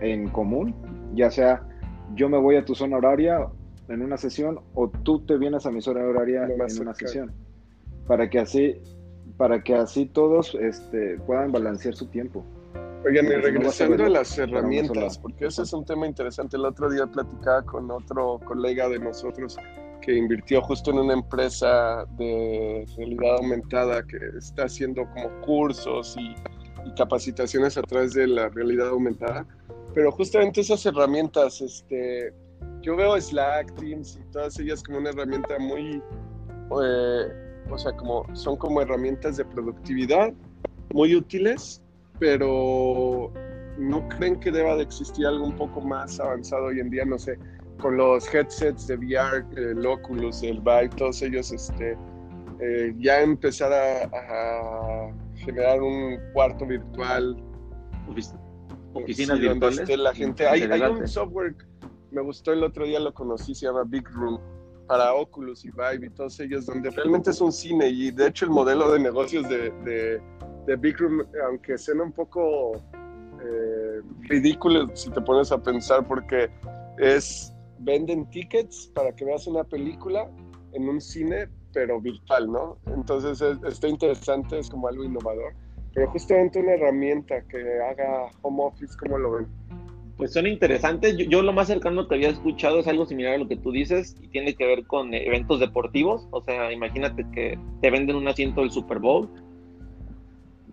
en 0.00 0.28
común, 0.28 0.74
ya 1.14 1.30
sea 1.30 1.66
yo 2.14 2.28
me 2.28 2.38
voy 2.38 2.56
a 2.56 2.64
tu 2.64 2.74
zona 2.74 2.96
horaria 2.96 3.46
en 3.88 4.02
una 4.02 4.16
sesión 4.16 4.60
o 4.74 4.88
tú 4.88 5.20
te 5.26 5.36
vienes 5.36 5.66
a 5.66 5.70
mi 5.70 5.80
zona 5.80 6.00
horaria 6.04 6.44
en 6.44 6.52
una 6.80 6.94
sesión, 6.94 7.32
para 8.06 8.30
que 8.30 8.38
así, 8.38 8.80
para 9.36 9.62
que 9.62 9.74
así 9.74 10.06
todos 10.06 10.54
este, 10.54 11.18
puedan 11.26 11.52
balancear 11.52 11.94
su 11.94 12.06
tiempo. 12.06 12.44
Oigan, 13.04 13.26
y 13.26 13.30
regresando 13.30 14.04
a, 14.04 14.08
las 14.10 14.38
herramientas, 14.38 15.18
porque 15.18 15.46
ese 15.46 15.62
es 15.62 15.72
un 15.72 15.84
tema 15.86 16.06
interesante. 16.06 16.56
El 16.56 16.66
otro 16.66 16.90
día 16.90 17.06
platicaba 17.06 17.62
con 17.62 17.90
otro 17.90 18.38
colega 18.44 18.88
de 18.88 18.98
nosotros 18.98 19.56
que 20.02 20.14
invirtió 20.14 20.60
justo 20.62 20.90
en 20.90 20.98
una 20.98 21.14
empresa 21.14 22.04
de 22.16 22.86
realidad 22.96 23.36
aumentada 23.38 24.02
que 24.02 24.18
está 24.38 24.64
haciendo 24.64 25.06
como 25.14 25.30
cursos 25.40 26.16
y 26.18 26.34
capacitaciones 26.94 27.76
a 27.78 27.82
través 27.82 28.12
de 28.12 28.26
la 28.26 28.48
realidad 28.48 28.88
aumentada 28.88 29.46
pero 29.94 30.12
justamente 30.12 30.60
esas 30.60 30.84
herramientas, 30.86 31.60
este, 31.60 32.32
yo 32.82 32.96
veo 32.96 33.20
Slack, 33.20 33.74
Teams 33.74 34.18
y 34.20 34.32
todas 34.32 34.58
ellas 34.58 34.82
como 34.82 34.98
una 34.98 35.10
herramienta 35.10 35.58
muy, 35.58 36.02
eh, 36.82 37.26
o 37.70 37.78
sea, 37.78 37.92
como 37.96 38.24
son 38.34 38.56
como 38.56 38.80
herramientas 38.82 39.36
de 39.36 39.44
productividad 39.44 40.32
muy 40.92 41.14
útiles, 41.14 41.82
pero 42.18 43.32
no 43.78 44.08
creen 44.08 44.38
que 44.40 44.50
deba 44.50 44.76
de 44.76 44.82
existir 44.82 45.26
algo 45.26 45.46
un 45.46 45.56
poco 45.56 45.80
más 45.80 46.20
avanzado 46.20 46.66
hoy 46.66 46.80
en 46.80 46.90
día, 46.90 47.04
no 47.04 47.18
sé, 47.18 47.38
con 47.80 47.96
los 47.96 48.32
headsets 48.32 48.86
de 48.86 48.96
VR, 48.96 49.44
el 49.56 49.84
Oculus, 49.86 50.42
el 50.42 50.60
Vive, 50.60 50.90
todos 50.96 51.22
ellos, 51.22 51.50
este, 51.50 51.96
eh, 52.60 52.94
ya 52.98 53.22
empezar 53.22 53.72
a, 53.72 54.04
a, 54.04 55.12
generar 55.36 55.80
un 55.80 56.18
cuarto 56.34 56.66
virtual 56.66 57.42
oficinas 58.94 59.38
virtuales. 59.38 59.98
la 59.98 60.14
gente. 60.14 60.46
Hay, 60.46 60.62
un 60.62 61.06
software, 61.06 61.54
me 62.10 62.22
gustó 62.22 62.52
el 62.52 62.62
otro 62.64 62.84
día, 62.84 63.00
lo 63.00 63.12
conocí, 63.12 63.54
se 63.54 63.66
llama 63.66 63.84
Big 63.86 64.08
Room 64.08 64.40
para 64.86 65.14
Oculus 65.14 65.64
y 65.64 65.70
Vive 65.70 66.06
y 66.06 66.10
todos 66.10 66.40
ellos, 66.40 66.66
donde 66.66 66.90
realmente 66.90 67.30
es 67.30 67.40
un 67.40 67.52
cine 67.52 67.88
y 67.88 68.10
de 68.10 68.26
hecho 68.26 68.44
el 68.44 68.50
modelo 68.50 68.90
de 68.90 68.98
negocios 68.98 69.48
de, 69.48 69.70
de, 70.66 70.76
Big 70.76 70.98
Room, 70.98 71.24
aunque 71.46 71.78
suena 71.78 72.04
un 72.04 72.12
poco 72.12 72.72
eh, 73.40 74.02
ridículo 74.22 74.88
si 74.94 75.10
te 75.10 75.20
pones 75.20 75.52
a 75.52 75.62
pensar, 75.62 76.06
porque 76.06 76.50
es 76.98 77.52
venden 77.78 78.28
tickets 78.30 78.90
para 78.94 79.14
que 79.14 79.24
veas 79.24 79.46
una 79.46 79.64
película 79.64 80.28
en 80.72 80.88
un 80.88 81.00
cine, 81.00 81.48
pero 81.72 82.00
virtual, 82.00 82.50
¿no? 82.50 82.78
Entonces 82.86 83.40
está 83.64 83.88
interesante, 83.88 84.58
es 84.58 84.68
como 84.68 84.88
algo 84.88 85.04
innovador 85.04 85.54
pero 85.94 86.08
justamente 86.10 86.60
una 86.60 86.72
herramienta 86.72 87.40
que 87.42 87.58
haga 87.90 88.30
home 88.42 88.64
office, 88.64 88.96
¿cómo 88.98 89.18
lo 89.18 89.32
ven? 89.32 89.46
Pues 90.16 90.32
son 90.34 90.46
interesantes. 90.46 91.16
Yo, 91.16 91.42
lo 91.42 91.52
más 91.52 91.68
cercano 91.68 92.06
que 92.06 92.14
había 92.14 92.28
escuchado 92.28 92.80
es 92.80 92.86
algo 92.86 93.06
similar 93.06 93.34
a 93.34 93.38
lo 93.38 93.48
que 93.48 93.56
tú 93.56 93.72
dices 93.72 94.16
y 94.20 94.28
tiene 94.28 94.54
que 94.54 94.66
ver 94.66 94.86
con 94.86 95.14
eventos 95.14 95.60
deportivos. 95.60 96.28
O 96.30 96.42
sea, 96.42 96.70
imagínate 96.72 97.24
que 97.32 97.58
te 97.80 97.90
venden 97.90 98.16
un 98.16 98.28
asiento 98.28 98.60
del 98.60 98.70
Super 98.70 98.98
Bowl 98.98 99.30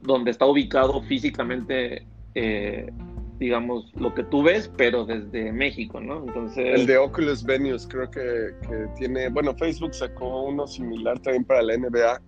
donde 0.02 0.32
está 0.32 0.46
ubicado 0.46 1.02
físicamente, 1.04 2.06
eh, 2.36 2.92
digamos, 3.40 3.92
lo 3.96 4.14
que 4.14 4.24
tú 4.24 4.44
ves, 4.44 4.70
pero 4.78 5.06
desde 5.06 5.52
México, 5.52 6.00
¿no? 6.00 6.26
Entonces... 6.26 6.80
El 6.80 6.86
de 6.86 6.98
Oculus 6.98 7.44
Venues 7.44 7.88
creo 7.88 8.12
que, 8.12 8.52
que 8.68 8.88
tiene, 8.98 9.30
bueno, 9.30 9.56
Facebook 9.56 9.94
sacó 9.94 10.44
uno 10.44 10.68
similar 10.68 11.20
también 11.20 11.46
para 11.46 11.62
la 11.62 11.78
NBA 11.78 12.22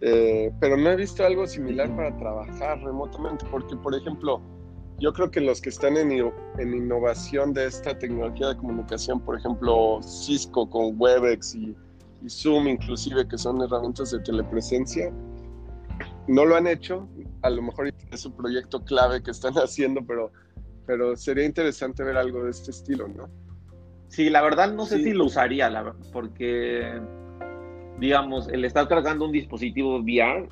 eh, 0.00 0.52
pero 0.60 0.76
no 0.76 0.90
he 0.90 0.96
visto 0.96 1.24
algo 1.24 1.46
similar 1.46 1.94
para 1.96 2.16
trabajar 2.16 2.80
remotamente, 2.82 3.44
porque 3.50 3.76
por 3.76 3.94
ejemplo, 3.94 4.40
yo 5.00 5.12
creo 5.12 5.30
que 5.30 5.40
los 5.40 5.60
que 5.60 5.68
están 5.70 5.96
en, 5.96 6.10
en 6.12 6.74
innovación 6.74 7.52
de 7.52 7.66
esta 7.66 7.98
tecnología 7.98 8.48
de 8.48 8.56
comunicación, 8.56 9.20
por 9.20 9.38
ejemplo, 9.38 10.00
Cisco 10.02 10.68
con 10.68 10.94
Webex 11.00 11.54
y, 11.54 11.76
Zoom 12.28 12.66
inclusive, 12.66 13.28
que 13.28 13.38
son 13.38 13.62
herramientas 13.62 14.10
de 14.10 14.18
telepresencia, 14.20 15.12
no 16.26 16.44
lo 16.44 16.56
han 16.56 16.66
hecho. 16.66 17.08
A 17.42 17.50
lo 17.50 17.62
mejor 17.62 17.94
es 18.10 18.26
un 18.26 18.32
proyecto 18.32 18.84
clave 18.84 19.22
que 19.22 19.30
están 19.30 19.54
haciendo, 19.54 20.04
pero, 20.04 20.32
pero 20.84 21.16
sería 21.16 21.44
interesante 21.44 22.02
ver 22.02 22.16
algo 22.16 22.42
de 22.42 22.50
este 22.50 22.72
estilo, 22.72 23.06
¿no? 23.06 23.28
Sí, 24.08 24.30
la 24.30 24.42
verdad 24.42 24.72
no 24.72 24.86
sé 24.86 25.02
si 25.02 25.12
lo 25.12 25.26
usaría, 25.26 25.70
la 25.70 25.94
porque 26.12 27.00
digamos, 27.98 28.48
el 28.48 28.64
estar 28.64 28.88
cargando 28.88 29.24
un 29.24 29.32
dispositivo 29.32 29.98
VR 29.98 30.48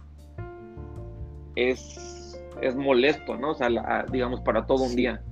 es, 1.55 2.41
es 2.61 2.75
molesto, 2.75 3.37
¿no? 3.37 3.53
O 3.53 3.55
sea, 3.55 4.05
digamos, 4.11 4.41
para 4.41 4.67
todo 4.67 4.85
un 4.85 4.97
día. 4.97 5.23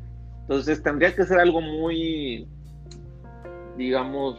Entonces 0.42 0.82
tendría 0.82 1.14
que 1.14 1.24
ser 1.24 1.38
algo 1.38 1.60
muy, 1.60 2.46
digamos, 3.76 4.38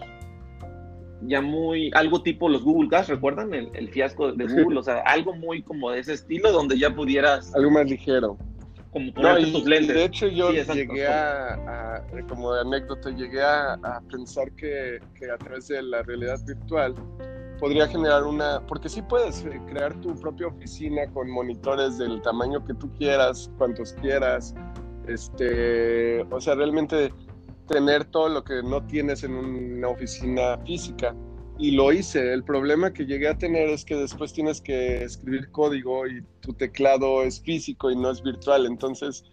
ya 1.21 1.41
muy, 1.41 1.91
algo 1.93 2.21
tipo 2.21 2.47
los 2.47 2.63
Google 2.63 2.89
Cast, 2.89 3.09
¿recuerdan? 3.09 3.53
El, 3.53 3.89
fiasco 3.89 4.31
de 4.31 4.45
Google, 4.45 4.79
o 4.79 4.83
sea, 4.83 4.99
algo 4.99 5.33
muy 5.33 5.61
como 5.61 5.91
de 5.91 5.99
ese 5.99 6.13
estilo 6.13 6.51
donde 6.51 6.77
ya 6.77 6.93
pudieras... 6.93 7.53
Algo 7.55 7.71
más 7.71 7.89
ligero. 7.89 8.37
Como 8.91 9.11
tus 9.11 9.65
lentes. 9.65 9.93
de 9.93 10.05
hecho 10.05 10.27
yo 10.27 10.53
llegué 10.53 11.05
a, 11.05 12.01
como 12.29 12.53
de 12.53 12.61
anécdota, 12.61 13.09
llegué 13.09 13.41
a, 13.41 13.73
a 13.73 14.01
pensar 14.09 14.49
que, 14.53 14.99
que 15.19 15.29
a 15.29 15.37
través 15.37 15.67
de 15.67 15.83
la 15.83 16.01
realidad 16.03 16.39
virtual 16.45 16.95
podría 17.59 17.87
generar 17.87 18.23
una, 18.23 18.61
porque 18.67 18.89
sí 18.89 19.01
puedes 19.01 19.43
eh, 19.45 19.61
crear 19.67 19.93
tu 20.01 20.15
propia 20.15 20.47
oficina 20.47 21.07
con 21.13 21.29
monitores 21.29 21.97
del 21.97 22.21
tamaño 22.21 22.63
que 22.65 22.73
tú 22.73 22.91
quieras, 22.97 23.49
cuantos 23.57 23.93
quieras, 23.93 24.53
este, 25.07 26.21
o 26.23 26.41
sea, 26.41 26.55
realmente 26.55 27.13
tener 27.67 28.05
todo 28.05 28.29
lo 28.29 28.43
que 28.43 28.61
no 28.63 28.85
tienes 28.85 29.23
en 29.23 29.33
una 29.33 29.89
oficina 29.89 30.57
física. 30.65 31.15
Y 31.57 31.71
lo 31.71 31.93
hice. 31.93 32.33
El 32.33 32.43
problema 32.43 32.91
que 32.91 33.05
llegué 33.05 33.29
a 33.29 33.37
tener 33.37 33.69
es 33.69 33.85
que 33.85 33.95
después 33.95 34.33
tienes 34.33 34.59
que 34.59 35.03
escribir 35.03 35.49
código 35.51 36.05
y 36.05 36.21
tu 36.41 36.53
teclado 36.53 37.23
es 37.23 37.39
físico 37.41 37.89
y 37.89 37.95
no 37.95 38.11
es 38.11 38.21
virtual. 38.21 38.65
Entonces 38.65 39.23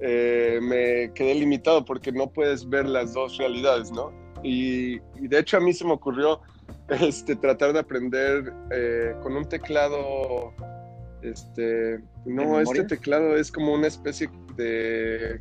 eh, 0.00 0.60
me 0.62 1.12
quedé 1.12 1.34
limitado 1.34 1.84
porque 1.84 2.12
no 2.12 2.32
puedes 2.32 2.68
ver 2.68 2.88
las 2.88 3.14
dos 3.14 3.36
realidades, 3.36 3.90
¿no? 3.90 4.12
Y, 4.44 5.00
y 5.16 5.26
de 5.28 5.40
hecho 5.40 5.56
a 5.56 5.60
mí 5.60 5.72
se 5.72 5.84
me 5.84 5.92
ocurrió 5.92 6.40
este, 6.88 7.36
tratar 7.36 7.72
de 7.72 7.80
aprender 7.80 8.52
eh, 8.70 9.14
con 9.22 9.36
un 9.36 9.48
teclado, 9.48 10.52
este, 11.22 12.00
no, 12.24 12.60
este 12.60 12.84
teclado 12.84 13.36
es 13.36 13.50
como 13.50 13.74
una 13.74 13.88
especie 13.88 14.30
de, 14.56 15.40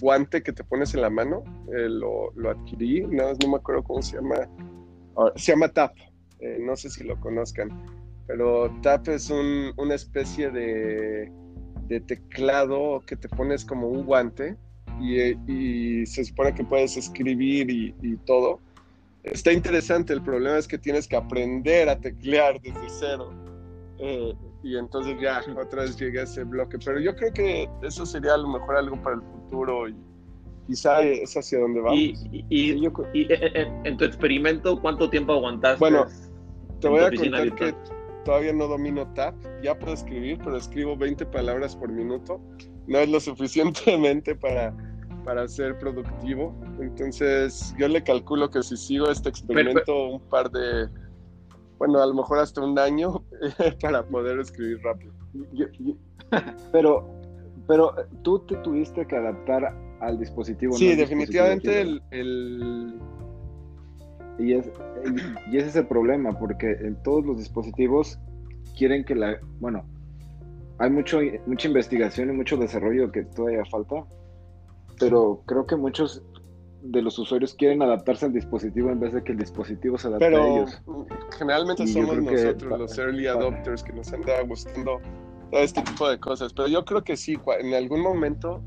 guante 0.00 0.42
que 0.42 0.52
te 0.52 0.64
pones 0.64 0.94
en 0.94 1.02
la 1.02 1.10
mano, 1.10 1.44
eh, 1.74 1.88
lo, 1.88 2.32
lo, 2.34 2.50
adquirí, 2.50 3.06
nada 3.06 3.34
no 3.42 3.52
me 3.52 3.56
acuerdo 3.56 3.82
cómo 3.82 4.02
se 4.02 4.16
llama, 4.16 4.48
se 5.36 5.52
llama 5.52 5.68
TAP, 5.68 5.96
eh, 6.40 6.58
no 6.60 6.76
sé 6.76 6.90
si 6.90 7.04
lo 7.04 7.18
conozcan, 7.20 7.70
pero 8.26 8.70
TAP 8.82 9.08
es 9.08 9.30
un, 9.30 9.72
una 9.76 9.94
especie 9.94 10.50
de, 10.50 11.30
de, 11.88 12.00
teclado 12.00 13.00
que 13.06 13.16
te 13.16 13.28
pones 13.28 13.64
como 13.64 13.88
un 13.88 14.04
guante 14.04 14.56
y, 15.00 15.20
y 15.50 16.06
se 16.06 16.24
supone 16.24 16.54
que 16.54 16.64
puedes 16.64 16.96
escribir 16.96 17.70
y, 17.70 17.94
y, 18.02 18.16
todo. 18.18 18.60
Está 19.22 19.52
interesante, 19.52 20.12
el 20.12 20.22
problema 20.22 20.56
es 20.56 20.66
que 20.66 20.78
tienes 20.78 21.06
que 21.06 21.16
aprender 21.16 21.88
a 21.88 22.00
teclear 22.00 22.60
desde 22.60 22.88
cero. 22.88 23.30
Eh, 23.98 24.34
y 24.62 24.76
entonces 24.76 25.16
ya 25.20 25.42
otra 25.60 25.82
vez 25.82 25.96
llegué 25.96 26.20
a 26.20 26.22
ese 26.22 26.44
bloque. 26.44 26.78
Pero 26.82 27.00
yo 27.00 27.14
creo 27.14 27.32
que 27.32 27.68
eso 27.82 28.06
sería 28.06 28.34
a 28.34 28.38
lo 28.38 28.48
mejor 28.48 28.76
algo 28.76 29.00
para 29.02 29.16
el 29.16 29.22
futuro 29.22 29.88
y 29.88 29.96
quizá 30.66 31.02
es 31.02 31.36
hacia 31.36 31.58
donde 31.58 31.80
vamos. 31.80 31.98
Y, 31.98 32.14
y, 32.48 32.72
y, 32.72 32.88
en 33.84 33.96
tu 33.96 34.04
experimento, 34.04 34.80
¿cuánto 34.80 35.10
tiempo 35.10 35.34
aguantaste? 35.34 35.78
Bueno, 35.80 36.06
te 36.80 36.88
voy 36.88 37.00
a 37.00 37.10
contar 37.10 37.54
que 37.54 37.74
todavía 38.24 38.52
no 38.52 38.68
domino 38.68 39.06
TAP, 39.14 39.34
ya 39.62 39.78
puedo 39.78 39.94
escribir, 39.94 40.38
pero 40.38 40.56
escribo 40.56 40.96
20 40.96 41.26
palabras 41.26 41.76
por 41.76 41.90
minuto. 41.90 42.40
No 42.86 42.98
es 42.98 43.08
lo 43.08 43.20
suficientemente 43.20 44.34
para, 44.34 44.74
para 45.24 45.46
ser 45.48 45.78
productivo. 45.78 46.54
Entonces 46.80 47.74
yo 47.78 47.88
le 47.88 48.02
calculo 48.02 48.50
que 48.50 48.62
si 48.62 48.76
sigo 48.76 49.10
este 49.10 49.28
experimento 49.28 50.08
un 50.08 50.20
par 50.28 50.50
de 50.50 50.88
bueno, 51.80 51.98
a 52.02 52.06
lo 52.06 52.12
mejor 52.12 52.38
hasta 52.38 52.60
un 52.60 52.78
año 52.78 53.24
para 53.80 54.04
poder 54.04 54.38
escribir 54.38 54.82
rápido. 54.82 55.14
pero, 56.72 57.08
pero 57.66 57.94
tú 58.22 58.40
te 58.40 58.56
tuviste 58.56 59.06
que 59.06 59.16
adaptar 59.16 59.74
al 60.00 60.18
dispositivo. 60.18 60.74
Sí, 60.74 60.94
definitivamente 60.94 61.80
el, 62.10 63.00
Y, 64.38 64.52
es, 64.52 64.70
y 65.50 65.56
ese 65.56 65.68
es 65.68 65.76
el 65.76 65.86
problema, 65.86 66.38
porque 66.38 66.70
en 66.70 67.02
todos 67.02 67.24
los 67.24 67.38
dispositivos 67.38 68.18
quieren 68.76 69.02
que 69.02 69.14
la... 69.14 69.38
Bueno, 69.58 69.82
hay 70.80 70.90
mucho, 70.90 71.20
mucha 71.46 71.66
investigación 71.66 72.28
y 72.28 72.32
mucho 72.34 72.58
desarrollo 72.58 73.10
que 73.10 73.22
todavía 73.22 73.64
falta, 73.64 74.04
pero 75.00 75.42
creo 75.46 75.66
que 75.66 75.76
muchos 75.76 76.22
de 76.82 77.02
los 77.02 77.18
usuarios 77.18 77.54
quieren 77.54 77.82
adaptarse 77.82 78.26
al 78.26 78.32
dispositivo 78.32 78.90
en 78.90 79.00
vez 79.00 79.12
de 79.12 79.22
que 79.22 79.32
el 79.32 79.38
dispositivo 79.38 79.98
se 79.98 80.08
adapte 80.08 80.26
a 80.26 80.46
ellos. 80.46 80.82
Generalmente 81.38 81.86
somos 81.86 82.22
nosotros 82.22 82.78
los 82.78 82.98
early 82.98 83.26
adopters 83.26 83.82
que 83.82 83.92
nos 83.92 84.12
anda 84.12 84.40
gustando 84.42 85.00
todo 85.50 85.60
este 85.60 85.82
tipo 85.82 86.08
de 86.08 86.18
cosas. 86.18 86.52
Pero 86.52 86.68
yo 86.68 86.84
creo 86.84 87.02
que 87.02 87.16
sí, 87.16 87.38
en 87.60 87.74
algún 87.74 88.00
momento, 88.00 88.62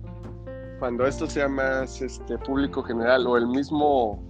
cuando 0.79 1.05
esto 1.05 1.27
sea 1.27 1.47
más 1.47 2.01
este, 2.01 2.37
público 2.39 2.83
general 2.83 3.25
o 3.25 3.37
el 3.37 3.47
mismo 3.47 4.21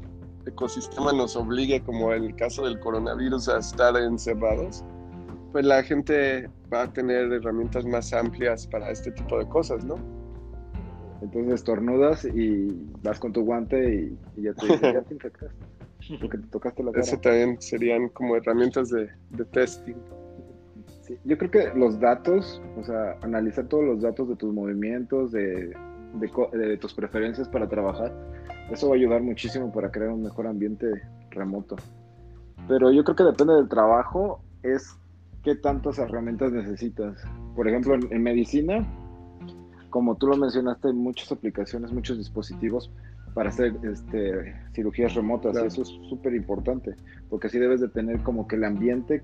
ecosistema 0.45 1.11
nos 1.13 1.35
obligue, 1.35 1.81
como 1.83 2.13
en 2.13 2.25
el 2.25 2.35
caso 2.35 2.65
del 2.65 2.79
coronavirus, 2.79 3.49
a 3.49 3.59
estar 3.59 3.95
encerrados, 3.97 4.83
pues 5.51 5.65
la 5.65 5.83
gente 5.83 6.49
va 6.71 6.83
a 6.83 6.93
tener 6.93 7.31
herramientas 7.31 7.85
más 7.85 8.13
amplias 8.13 8.67
para 8.67 8.89
este 8.89 9.11
tipo 9.11 9.37
de 9.37 9.47
cosas, 9.47 9.83
¿no? 9.83 10.22
Entonces 11.23 11.53
estornudas 11.53 12.25
y 12.25 12.67
vas 13.01 13.17
con 13.17 13.31
tu 13.31 13.43
guante 13.43 14.17
y, 14.35 14.41
ya, 14.41 14.53
te, 14.53 14.67
ya, 14.67 15.01
te, 15.01 15.13
infectaste. 15.13 15.65
Porque 16.19 16.37
te 16.37 16.47
tocaste 16.47 16.83
la 16.83 16.91
cara. 16.91 17.01
Eso 17.01 17.17
también 17.17 17.61
serían 17.61 18.09
como 18.09 18.35
herramientas 18.35 18.89
de, 18.89 19.09
de 19.29 19.45
testing. 19.45 19.95
Sí, 21.01 21.17
yo 21.23 21.37
creo 21.37 21.49
que 21.49 21.79
los 21.79 21.97
datos, 21.99 22.61
o 22.77 22.83
sea, 22.83 23.17
analizar 23.21 23.67
todos 23.67 23.85
los 23.85 24.01
datos 24.01 24.27
de 24.27 24.35
tus 24.35 24.53
movimientos, 24.53 25.31
de, 25.31 25.73
de, 26.15 26.57
de, 26.57 26.77
tus 26.77 26.93
preferencias 26.93 27.47
para 27.47 27.69
trabajar, 27.69 28.13
eso 28.69 28.89
va 28.89 28.95
a 28.95 28.97
ayudar 28.97 29.21
muchísimo 29.21 29.71
para 29.71 29.91
crear 29.91 30.11
un 30.11 30.23
mejor 30.23 30.47
ambiente 30.47 30.87
remoto. 31.31 31.77
Pero 32.67 32.91
yo 32.91 33.03
creo 33.05 33.15
que 33.15 33.23
depende 33.23 33.53
del 33.53 33.69
trabajo, 33.69 34.41
es 34.61 34.97
qué 35.41 35.55
tantas 35.55 35.99
herramientas 35.99 36.51
necesitas. 36.51 37.21
Por 37.55 37.67
ejemplo, 37.67 37.95
en, 37.95 38.11
en 38.11 38.23
medicina, 38.23 38.85
como 39.93 40.15
tú 40.15 40.25
lo 40.25 40.35
mencionaste, 40.37 40.87
hay 40.87 40.95
muchas 40.95 41.31
aplicaciones, 41.31 41.91
muchos 41.91 42.17
dispositivos 42.17 42.89
para 43.35 43.49
hacer 43.49 43.75
este, 43.83 44.55
cirugías 44.73 45.13
remotas. 45.13 45.55
Eso 45.55 45.83
es 45.83 45.89
súper 46.09 46.33
importante, 46.33 46.95
porque 47.29 47.45
así 47.45 47.59
debes 47.59 47.79
de 47.79 47.89
tener 47.89 48.19
como 48.23 48.47
que 48.47 48.55
el 48.55 48.63
ambiente 48.63 49.21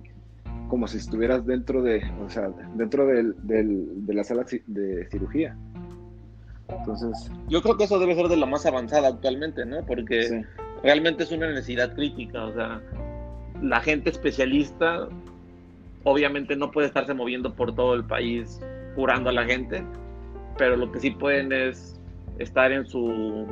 como 0.68 0.88
si 0.88 0.98
estuvieras 0.98 1.44
dentro 1.48 1.82
de, 1.82 2.04
o 2.24 2.30
sea, 2.30 2.52
dentro 2.76 3.08
del, 3.08 3.36
de 3.42 4.14
la 4.14 4.24
sala 4.24 4.46
de 4.68 5.08
cirugía. 5.10 5.58
Entonces, 6.68 7.32
yo 7.48 7.64
creo 7.64 7.76
que 7.76 7.86
eso 7.86 7.98
debe 7.98 8.14
ser 8.14 8.28
de 8.28 8.38
lo 8.38 8.46
más 8.46 8.68
avanzada 8.68 9.08
actualmente, 9.08 9.66
¿no? 9.66 9.84
Porque 9.88 10.46
realmente 10.84 11.24
es 11.24 11.32
una 11.32 11.48
necesidad 11.48 11.96
crítica, 11.96 12.46
o 12.46 12.54
sea, 12.54 12.80
la 13.64 13.82
gente 13.82 14.12
especialista 14.12 15.10
obviamente 16.04 16.56
no 16.56 16.70
puede 16.70 16.86
estarse 16.86 17.16
moviendo 17.16 17.56
por 17.56 17.74
todo 17.74 17.96
el 17.96 18.04
país 18.04 18.62
curando 18.94 19.32
a 19.32 19.34
la 19.34 19.46
gente, 19.46 19.84
pero 20.60 20.76
lo 20.76 20.92
que 20.92 21.00
sí 21.00 21.12
pueden 21.12 21.52
es 21.54 22.00
estar 22.38 22.72
en 22.72 22.86
su 22.86 23.48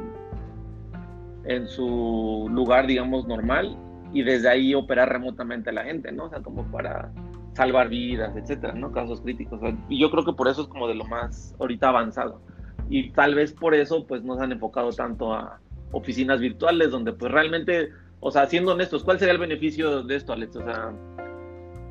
en 1.46 1.68
su 1.68 2.50
lugar, 2.52 2.86
digamos, 2.86 3.26
normal 3.26 3.78
y 4.14 4.22
desde 4.22 4.50
ahí 4.50 4.76
operar 4.76 5.10
remotamente 5.10 5.70
a 5.70 5.74
la 5.74 5.86
gente, 5.86 6.12
¿no? 6.12 6.26
O 6.26 6.30
sea, 6.30 6.42
como 6.42 6.70
para 6.70 7.10
salvar 7.54 7.88
vidas, 7.88 8.36
etcétera, 8.36 8.74
¿no? 8.74 8.92
Casos 8.92 9.22
críticos. 9.22 9.62
y 9.88 10.00
yo 10.00 10.12
creo 10.12 10.26
que 10.26 10.34
por 10.34 10.50
eso 10.50 10.64
es 10.64 10.68
como 10.68 10.90
de 10.90 10.96
lo 10.96 11.06
más 11.06 11.56
ahorita 11.60 11.88
avanzado. 11.88 12.42
Y 12.90 13.12
tal 13.12 13.36
vez 13.36 13.54
por 13.54 13.74
eso, 13.74 14.06
pues, 14.06 14.24
nos 14.24 14.40
han 14.42 14.52
enfocado 14.52 14.92
tanto 14.92 15.34
a 15.34 15.60
oficinas 15.94 16.42
virtuales, 16.42 16.92
donde, 16.92 17.14
pues, 17.14 17.32
realmente, 17.32 17.90
o 18.20 18.32
sea, 18.32 18.46
siendo 18.48 18.74
honestos, 18.74 19.06
¿cuál 19.06 19.18
sería 19.18 19.34
el 19.34 19.40
beneficio 19.40 20.04
de 20.04 20.16
esto, 20.16 20.34
Alex? 20.34 20.58
O 20.58 20.64
sea, 20.66 20.94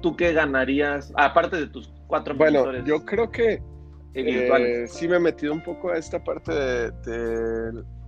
¿tú 0.02 0.14
qué 0.16 0.34
ganarías, 0.34 1.12
aparte 1.16 1.56
de 1.56 1.66
tus 1.66 1.90
cuatro 2.06 2.34
Bueno, 2.34 2.84
yo 2.84 3.04
creo 3.04 3.30
que 3.30 3.62
eh, 4.14 4.86
sí 4.88 5.08
me 5.08 5.16
he 5.16 5.20
metido 5.20 5.52
un 5.52 5.62
poco 5.62 5.90
a 5.90 5.98
esta 5.98 6.22
parte 6.22 6.52
de, 6.52 6.90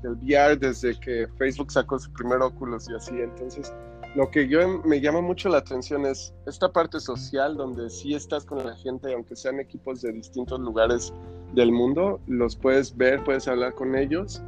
del 0.03 0.13
VR 0.23 0.57
desde 0.57 0.99
que 0.99 1.27
Facebook 1.37 1.71
sacó 1.71 1.99
su 1.99 2.13
primer 2.13 2.41
Oculus 2.41 2.89
y 2.89 2.95
así. 2.95 3.21
Entonces, 3.21 3.73
lo 4.15 4.31
que 4.31 4.49
yo 4.49 4.81
me 4.85 5.01
llama 5.01 5.21
mucho 5.21 5.49
la 5.49 5.59
atención 5.59 6.07
es 6.07 6.35
esta 6.47 6.73
parte 6.73 6.99
social 7.01 7.57
donde 7.57 7.91
sí 7.91 8.15
estás 8.15 8.45
con 8.45 8.65
la 8.65 8.77
gente, 8.77 9.13
aunque 9.13 9.37
sean 9.37 9.61
equipos 9.61 10.01
de 10.03 10.13
distintos 10.13 10.59
lugares 10.61 11.13
del 11.55 11.73
mundo, 11.73 12.21
los 12.27 12.57
puedes 12.57 12.97
ver, 12.97 13.23
puedes 13.25 13.47
hablar 13.49 13.75
con 13.75 13.95
ellos. 13.95 14.43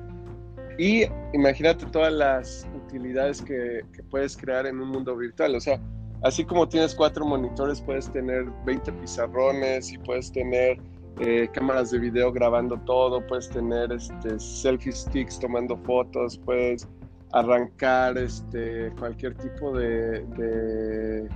Y 0.78 1.04
imagínate 1.34 1.84
todas 1.86 2.12
las 2.12 2.66
utilidades 2.86 3.42
que, 3.42 3.82
que 3.92 4.02
puedes 4.04 4.36
crear 4.36 4.66
en 4.66 4.80
un 4.80 4.88
mundo 4.88 5.14
virtual. 5.14 5.54
O 5.54 5.60
sea, 5.60 5.78
así 6.22 6.44
como 6.44 6.68
tienes 6.68 6.94
cuatro 6.94 7.26
monitores, 7.26 7.80
puedes 7.82 8.10
tener 8.10 8.46
20 8.64 8.92
pizarrones 8.94 9.92
y 9.92 9.98
puedes 9.98 10.32
tener 10.32 10.78
eh, 11.18 11.48
cámaras 11.52 11.90
de 11.90 11.98
video 11.98 12.32
grabando 12.32 12.78
todo, 12.86 13.26
puedes 13.26 13.48
tener 13.50 13.92
este, 13.92 14.38
selfie 14.38 14.92
sticks 14.92 15.38
tomando 15.38 15.76
fotos, 15.78 16.38
puedes 16.38 16.88
arrancar 17.32 18.16
este, 18.18 18.90
cualquier 18.98 19.34
tipo 19.34 19.72
de, 19.76 21.28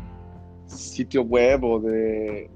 sitio 0.67 1.23
web 1.23 1.65
o 1.65 1.81
de, 1.81 2.51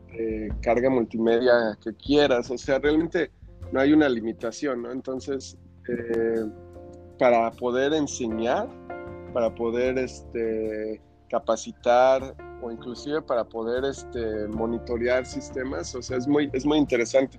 carga 0.63 0.91
multimedia 0.91 1.77
que 1.83 1.95
quieras. 1.95 2.51
O 2.51 2.59
sea, 2.59 2.79
realmente 2.79 3.31
no 3.73 3.81
hay 3.81 3.93
una 3.93 4.09
limitación, 4.09 4.83
¿no? 4.83 4.91
Entonces, 4.91 5.57
eh, 5.89 6.45
para 7.19 7.51
poder 7.53 7.93
enseñar, 7.93 8.69
para 9.33 9.55
poder 9.55 9.99
este, 9.99 11.01
capacitar 11.29 12.35
o 12.61 12.71
inclusive 12.71 13.23
para 13.23 13.45
poder 13.45 13.85
este, 13.85 14.47
monitorear 14.49 15.25
sistemas. 15.25 15.95
O 15.95 16.03
sea, 16.03 16.17
es 16.17 16.27
muy, 16.27 16.51
es 16.53 16.65
muy 16.65 16.79
interesante. 16.79 17.39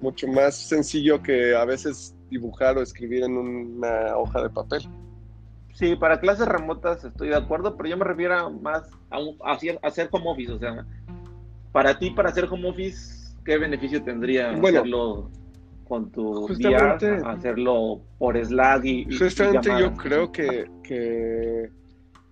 Mucho 0.00 0.26
más 0.28 0.54
sencillo 0.54 1.22
que 1.22 1.54
a 1.54 1.64
veces 1.64 2.14
dibujar 2.30 2.78
o 2.78 2.82
escribir 2.82 3.24
en 3.24 3.36
una 3.36 4.16
hoja 4.16 4.42
de 4.42 4.50
papel. 4.50 4.82
Sí, 5.74 5.94
para 5.96 6.20
clases 6.20 6.46
remotas 6.46 7.04
estoy 7.04 7.28
de 7.28 7.36
acuerdo, 7.36 7.76
pero 7.76 7.88
yo 7.88 7.96
me 7.96 8.04
refiero 8.04 8.50
más 8.50 8.88
a, 9.10 9.18
hacer, 9.52 10.08
home 10.10 10.30
office. 10.30 10.52
O 10.52 10.58
sea, 10.58 10.86
para 11.72 11.98
ti, 11.98 12.10
para 12.10 12.30
hacer 12.30 12.46
home 12.50 12.68
office, 12.68 13.34
¿qué 13.44 13.58
beneficio 13.58 14.02
tendría 14.02 14.50
hacerlo 14.50 15.30
con 15.88 16.10
tu 16.10 16.44
VR, 16.44 17.22
hacerlo 17.24 18.00
por 18.18 18.42
Slack 18.42 18.84
y, 18.84 19.16
Justamente 19.16 19.70
yo 19.78 19.92
creo 19.94 20.30
que, 20.30 20.70
que 20.84 21.68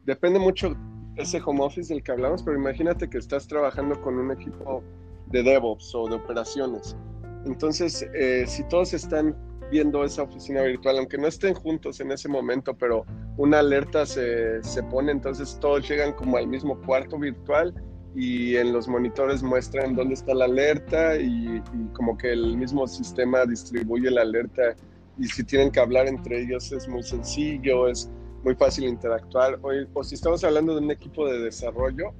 depende 0.04 0.38
mucho 0.38 0.76
ese 1.18 1.40
home 1.44 1.62
office 1.62 1.92
del 1.92 2.02
que 2.02 2.12
hablamos, 2.12 2.42
pero 2.42 2.56
imagínate 2.56 3.10
que 3.10 3.18
estás 3.18 3.46
trabajando 3.46 4.00
con 4.00 4.16
un 4.18 4.30
equipo 4.30 4.82
de 5.26 5.42
DevOps 5.42 5.94
o 5.94 6.08
de 6.08 6.14
operaciones. 6.14 6.96
Entonces, 7.44 8.06
eh, 8.14 8.44
si 8.46 8.64
todos 8.68 8.94
están 8.94 9.36
viendo 9.70 10.04
esa 10.04 10.22
oficina 10.22 10.62
virtual, 10.62 10.98
aunque 10.98 11.18
no 11.18 11.26
estén 11.26 11.54
juntos 11.54 12.00
en 12.00 12.12
ese 12.12 12.28
momento, 12.28 12.76
pero 12.76 13.04
una 13.36 13.58
alerta 13.58 14.06
se, 14.06 14.62
se 14.62 14.82
pone, 14.84 15.12
entonces 15.12 15.58
todos 15.60 15.88
llegan 15.88 16.12
como 16.14 16.36
al 16.36 16.46
mismo 16.46 16.80
cuarto 16.82 17.18
virtual 17.18 17.74
y 18.14 18.56
en 18.56 18.72
los 18.72 18.88
monitores 18.88 19.42
muestran 19.42 19.94
dónde 19.94 20.14
está 20.14 20.34
la 20.34 20.46
alerta 20.46 21.16
y, 21.16 21.56
y, 21.56 21.88
como 21.92 22.16
que 22.16 22.32
el 22.32 22.56
mismo 22.56 22.86
sistema 22.86 23.44
distribuye 23.44 24.10
la 24.10 24.22
alerta 24.22 24.74
y 25.18 25.26
si 25.26 25.44
tienen 25.44 25.70
que 25.70 25.80
hablar 25.80 26.08
entre 26.08 26.42
ellos 26.42 26.72
es 26.72 26.88
muy 26.88 27.02
sencillo, 27.02 27.88
es 27.88 28.10
muy 28.42 28.54
fácil 28.54 28.84
interactuar. 28.84 29.58
O, 29.62 29.70
o 29.94 30.04
si 30.04 30.14
estamos 30.14 30.42
hablando 30.44 30.74
de 30.74 30.80
un 30.80 30.90
equipo 30.90 31.26
de 31.26 31.38
desarrollo, 31.40 32.12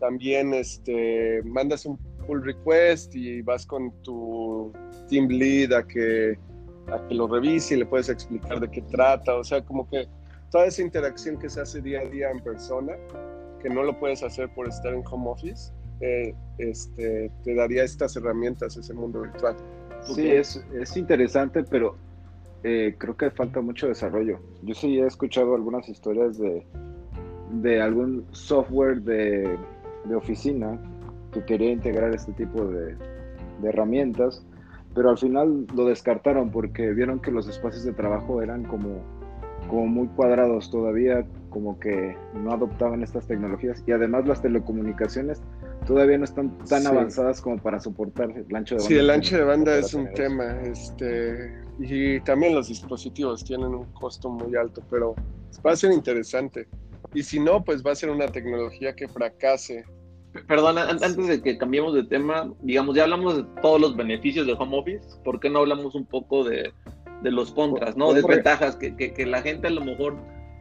también 0.00 0.54
este, 0.54 1.42
mandas 1.44 1.86
un 1.86 1.98
pull 2.26 2.44
request 2.44 3.14
y 3.14 3.42
vas 3.42 3.66
con 3.66 3.92
tu 4.02 4.72
team 5.08 5.28
lead 5.28 5.72
a 5.72 5.86
que, 5.86 6.38
a 6.88 7.06
que 7.06 7.14
lo 7.14 7.28
revise 7.28 7.74
y 7.74 7.78
le 7.78 7.86
puedes 7.86 8.08
explicar 8.08 8.60
de 8.60 8.70
qué 8.70 8.82
trata. 8.82 9.34
O 9.34 9.44
sea, 9.44 9.62
como 9.64 9.88
que 9.88 10.06
toda 10.50 10.66
esa 10.66 10.82
interacción 10.82 11.38
que 11.38 11.48
se 11.48 11.60
hace 11.60 11.80
día 11.80 12.00
a 12.00 12.04
día 12.04 12.30
en 12.30 12.40
persona, 12.40 12.92
que 13.62 13.68
no 13.68 13.82
lo 13.82 13.98
puedes 13.98 14.22
hacer 14.22 14.52
por 14.54 14.68
estar 14.68 14.92
en 14.92 15.02
home 15.10 15.30
office, 15.30 15.72
eh, 16.00 16.34
este, 16.58 17.30
te 17.42 17.54
daría 17.54 17.84
estas 17.84 18.16
herramientas, 18.16 18.76
ese 18.76 18.92
mundo 18.92 19.22
virtual. 19.22 19.56
Sí, 20.02 20.28
es, 20.28 20.64
es 20.78 20.96
interesante, 20.96 21.64
pero 21.64 21.96
eh, 22.68 22.96
creo 22.98 23.16
que 23.16 23.30
falta 23.30 23.60
mucho 23.60 23.86
desarrollo. 23.86 24.40
Yo 24.64 24.74
sí 24.74 24.98
he 24.98 25.06
escuchado 25.06 25.54
algunas 25.54 25.88
historias 25.88 26.36
de, 26.36 26.66
de 27.62 27.80
algún 27.80 28.26
software 28.32 29.02
de, 29.02 29.56
de 30.04 30.14
oficina 30.16 30.76
que 31.30 31.44
quería 31.44 31.70
integrar 31.70 32.12
este 32.12 32.32
tipo 32.32 32.64
de, 32.64 32.96
de, 33.60 33.68
herramientas, 33.68 34.44
pero 34.96 35.10
al 35.10 35.16
final 35.16 35.68
lo 35.76 35.84
descartaron 35.84 36.50
porque 36.50 36.90
vieron 36.90 37.20
que 37.20 37.30
los 37.30 37.46
espacios 37.48 37.84
de 37.84 37.92
trabajo 37.92 38.42
eran 38.42 38.64
como, 38.64 39.00
como 39.68 39.86
muy 39.86 40.08
cuadrados 40.08 40.68
todavía, 40.68 41.24
como 41.50 41.78
que 41.78 42.16
no 42.34 42.50
adoptaban 42.50 43.00
estas 43.04 43.28
tecnologías 43.28 43.84
y 43.86 43.92
además 43.92 44.26
las 44.26 44.42
telecomunicaciones 44.42 45.40
todavía 45.84 46.18
no 46.18 46.24
están 46.24 46.56
tan 46.68 46.82
Sí. 46.82 46.86
avanzadas 46.88 47.40
como 47.40 47.58
para 47.58 47.78
soportar 47.80 48.30
el 48.30 48.54
ancho 48.56 48.74
de 48.76 48.80
banda. 48.80 48.88
Sí, 48.88 48.94
el 48.96 49.10
ancho 49.10 49.36
de 49.36 49.44
banda 49.44 49.76
es 49.78 49.94
un 49.94 50.12
tema, 50.14 50.60
este, 50.62 51.52
y 51.78 52.20
también 52.20 52.54
los 52.54 52.68
dispositivos 52.68 53.44
tienen 53.44 53.68
un 53.68 53.84
costo 53.92 54.28
muy 54.30 54.56
alto, 54.56 54.82
pero 54.90 55.14
va 55.64 55.72
a 55.72 55.76
ser 55.76 55.92
interesante. 55.92 56.66
Y 57.14 57.22
si 57.22 57.38
no, 57.38 57.62
pues 57.64 57.84
va 57.84 57.92
a 57.92 57.94
ser 57.94 58.10
una 58.10 58.26
tecnología 58.28 58.94
que 58.94 59.08
fracase. 59.08 59.84
Perdón, 60.48 60.76
an- 60.78 61.02
antes 61.02 61.26
de 61.28 61.40
que 61.40 61.56
cambiemos 61.56 61.94
de 61.94 62.04
tema, 62.04 62.52
digamos, 62.60 62.94
ya 62.94 63.04
hablamos 63.04 63.36
de 63.38 63.44
todos 63.62 63.80
los 63.80 63.96
beneficios 63.96 64.46
de 64.46 64.52
home 64.52 64.78
office, 64.78 65.00
¿por 65.24 65.40
qué 65.40 65.48
no 65.48 65.60
hablamos 65.60 65.94
un 65.94 66.04
poco 66.04 66.44
de, 66.44 66.72
de 67.22 67.30
los 67.30 67.52
contras, 67.52 67.96
no? 67.96 68.12
Desventajas, 68.12 68.76
que, 68.76 68.94
que, 68.96 69.14
que 69.14 69.24
la 69.24 69.40
gente 69.40 69.68
a 69.68 69.70
lo 69.70 69.82
mejor, 69.82 70.16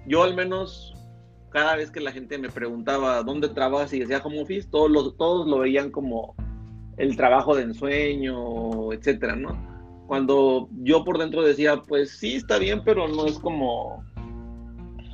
yo 0.07 0.23
al 0.23 0.33
menos, 0.33 0.94
cada 1.55 1.77
vez 1.77 1.89
que 1.89 2.01
la 2.01 2.11
gente 2.11 2.37
me 2.37 2.49
preguntaba 2.49 3.23
dónde 3.23 3.47
trabajas 3.47 3.93
y 3.93 3.99
decía 3.99 4.21
home 4.21 4.41
office, 4.41 4.67
todos, 4.69 4.91
los, 4.91 5.15
todos 5.15 5.47
lo 5.47 5.59
veían 5.59 5.89
como 5.89 6.35
el 6.97 7.15
trabajo 7.15 7.55
de 7.55 7.63
ensueño, 7.63 8.91
etcétera, 8.91 9.37
¿no? 9.37 9.57
Cuando 10.05 10.67
yo 10.83 11.05
por 11.05 11.17
dentro 11.17 11.43
decía, 11.43 11.77
pues 11.77 12.11
sí, 12.19 12.35
está 12.35 12.57
bien, 12.57 12.81
pero 12.83 13.07
no 13.07 13.25
es 13.25 13.39
como, 13.39 14.03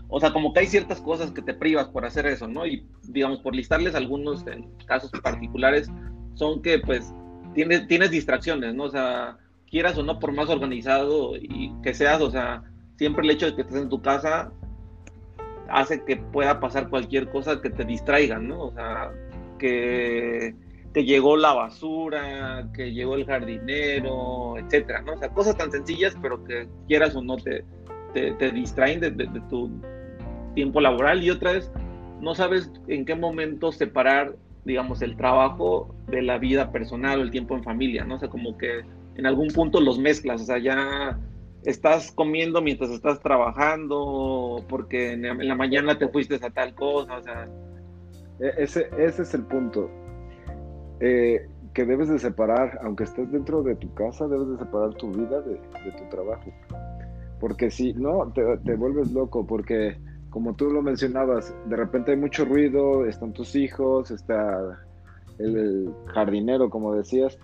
o 0.07 0.19
sea, 0.19 0.33
como 0.33 0.51
que 0.51 0.61
hay 0.61 0.65
ciertas 0.65 0.99
cosas 0.99 1.31
que 1.31 1.43
te 1.43 1.53
privas 1.53 1.89
por 1.89 2.05
hacer 2.05 2.25
eso, 2.25 2.47
¿no? 2.47 2.65
Y 2.65 2.87
digamos, 3.03 3.37
por 3.41 3.55
listarles 3.55 3.93
algunos 3.93 4.43
en 4.47 4.67
casos 4.87 5.11
particulares, 5.21 5.91
son 6.33 6.63
que 6.63 6.79
pues 6.79 7.13
tienes, 7.53 7.85
tienes 7.85 8.09
distracciones, 8.09 8.73
¿no? 8.73 8.85
O 8.85 8.89
sea, 8.89 9.37
quieras 9.69 9.95
o 9.95 10.01
no, 10.01 10.17
por 10.17 10.31
más 10.33 10.49
organizado 10.49 11.35
y 11.37 11.71
que 11.83 11.93
seas, 11.93 12.19
o 12.19 12.31
sea, 12.31 12.63
siempre 12.97 13.23
el 13.23 13.29
hecho 13.29 13.45
de 13.45 13.55
que 13.55 13.61
estés 13.61 13.77
en 13.77 13.89
tu 13.89 14.01
casa 14.01 14.51
hace 15.73 16.03
que 16.03 16.17
pueda 16.17 16.59
pasar 16.59 16.89
cualquier 16.89 17.29
cosa 17.29 17.61
que 17.61 17.69
te 17.69 17.83
distraiga, 17.85 18.39
¿no? 18.39 18.65
O 18.65 18.71
sea, 18.71 19.11
que 19.57 20.55
te 20.93 21.05
llegó 21.05 21.37
la 21.37 21.53
basura, 21.53 22.69
que 22.73 22.91
llegó 22.91 23.15
el 23.15 23.25
jardinero, 23.25 24.57
etcétera, 24.57 25.01
¿no? 25.01 25.13
O 25.13 25.17
sea, 25.17 25.29
cosas 25.29 25.57
tan 25.57 25.71
sencillas, 25.71 26.17
pero 26.21 26.43
que 26.43 26.67
quieras 26.87 27.15
o 27.15 27.21
no 27.21 27.37
te, 27.37 27.63
te, 28.13 28.51
distraen 28.51 28.99
de, 28.99 29.11
tu 29.49 29.71
tiempo 30.53 30.81
laboral 30.81 31.23
y 31.23 31.29
otra 31.29 31.53
vez 31.53 31.71
no 32.19 32.35
sabes 32.35 32.71
en 32.87 33.05
qué 33.05 33.15
momento 33.15 33.71
separar, 33.71 34.35
digamos, 34.65 35.01
el 35.01 35.15
trabajo 35.15 35.95
de 36.07 36.21
la 36.21 36.37
vida 36.37 36.71
personal 36.71 37.19
o 37.19 37.23
el 37.23 37.31
tiempo 37.31 37.55
en 37.55 37.63
familia, 37.63 38.03
¿no? 38.03 38.15
O 38.15 38.19
sea, 38.19 38.29
como 38.29 38.57
que 38.57 38.81
en 39.15 39.25
algún 39.25 39.47
punto 39.47 39.79
los 39.79 39.97
mezclas, 39.97 40.41
o 40.41 40.45
sea, 40.45 40.57
ya 40.57 41.17
estás 41.63 42.11
comiendo 42.11 42.61
mientras 42.61 42.91
estás 42.91 43.19
trabajando, 43.19 44.63
porque 44.67 45.13
en 45.13 45.47
la 45.47 45.55
mañana 45.55 45.97
te 45.97 46.07
fuiste 46.07 46.35
a 46.35 46.49
tal 46.49 46.73
cosa, 46.75 47.17
o 47.17 47.23
sea. 47.23 47.47
E, 48.39 48.63
Ese, 48.63 48.89
ese 48.97 49.21
es 49.23 49.33
el 49.33 49.43
punto. 49.43 49.89
Eh, 50.99 51.47
que 51.73 51.85
debes 51.85 52.09
de 52.09 52.19
separar, 52.19 52.79
aunque 52.83 53.05
estés 53.05 53.31
dentro 53.31 53.63
de 53.63 53.75
tu 53.75 53.93
casa, 53.93 54.27
debes 54.27 54.49
de 54.49 54.57
separar 54.57 54.93
tu 54.95 55.09
vida 55.11 55.41
de, 55.41 55.55
tu 55.97 56.09
trabajo. 56.09 56.51
Porque 57.39 57.71
si 57.71 57.93
no, 57.93 58.31
te, 58.33 58.75
vuelves 58.75 59.11
loco, 59.11 59.45
porque 59.45 59.97
como 60.29 60.53
tú 60.53 60.69
lo 60.69 60.81
mencionabas, 60.81 61.53
de 61.65 61.75
repente 61.75 62.11
hay 62.11 62.17
mucho 62.17 62.45
ruido, 62.45 63.05
están 63.05 63.33
tus 63.33 63.55
hijos, 63.55 64.11
está 64.11 64.79
el 65.39 65.93
jardinero, 66.13 66.69
como 66.69 66.93
decías, 66.93 67.39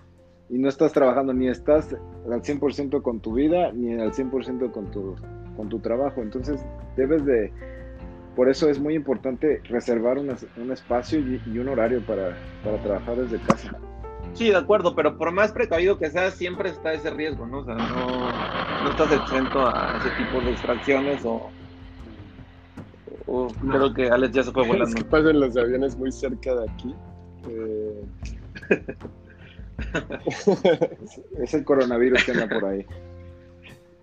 y 0.50 0.58
no 0.58 0.68
estás 0.68 0.92
trabajando, 0.92 1.32
ni 1.32 1.48
estás 1.48 1.94
al 2.30 2.42
100% 2.42 3.02
con 3.02 3.20
tu 3.20 3.34
vida, 3.34 3.72
ni 3.72 3.94
al 4.00 4.12
100% 4.12 4.70
con 4.70 4.90
tu, 4.90 5.14
con 5.56 5.68
tu 5.68 5.78
trabajo. 5.80 6.22
Entonces, 6.22 6.60
debes 6.96 7.24
de, 7.26 7.52
por 8.34 8.48
eso 8.48 8.68
es 8.68 8.78
muy 8.78 8.94
importante 8.94 9.60
reservar 9.64 10.18
un, 10.18 10.34
un 10.56 10.72
espacio 10.72 11.18
y, 11.18 11.42
y, 11.46 11.58
un 11.58 11.68
horario 11.68 12.00
para, 12.02 12.36
para, 12.64 12.82
trabajar 12.82 13.16
desde 13.16 13.38
casa. 13.44 13.76
Sí, 14.32 14.48
de 14.48 14.56
acuerdo, 14.56 14.94
pero 14.94 15.18
por 15.18 15.32
más 15.32 15.52
precavido 15.52 15.98
que 15.98 16.10
seas, 16.10 16.34
siempre 16.34 16.70
está 16.70 16.92
ese 16.92 17.10
riesgo, 17.10 17.46
¿no? 17.46 17.58
O 17.58 17.64
sea, 17.64 17.74
no, 17.74 18.84
no 18.84 18.90
estás 18.90 19.12
exento 19.12 19.66
a 19.66 19.98
ese 19.98 20.10
tipo 20.22 20.40
de 20.40 20.50
distracciones 20.52 21.24
o, 21.24 21.50
o 23.26 23.48
no. 23.62 23.72
creo 23.72 23.94
que 23.94 24.08
Alex 24.08 24.34
ya 24.34 24.42
se 24.44 24.52
fue 24.52 24.66
volando. 24.66 24.84
Es 24.88 24.94
que 24.94 25.04
pasan 25.04 25.40
los 25.40 25.56
aviones 25.56 25.96
muy 25.96 26.10
cerca 26.10 26.54
de 26.54 26.70
aquí. 26.70 26.94
Eh... 27.48 28.04
es 31.42 31.54
el 31.54 31.64
coronavirus 31.64 32.24
que 32.24 32.32
anda 32.32 32.48
por 32.48 32.64
ahí. 32.64 32.86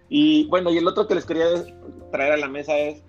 Y 0.09 0.47
bueno, 0.47 0.71
y 0.71 0.77
el 0.77 0.87
otro 0.87 1.07
que 1.07 1.15
les 1.15 1.25
quería 1.25 1.45
traer 2.11 2.33
a 2.33 2.37
la 2.37 2.47
mesa 2.47 2.77
es, 2.77 3.03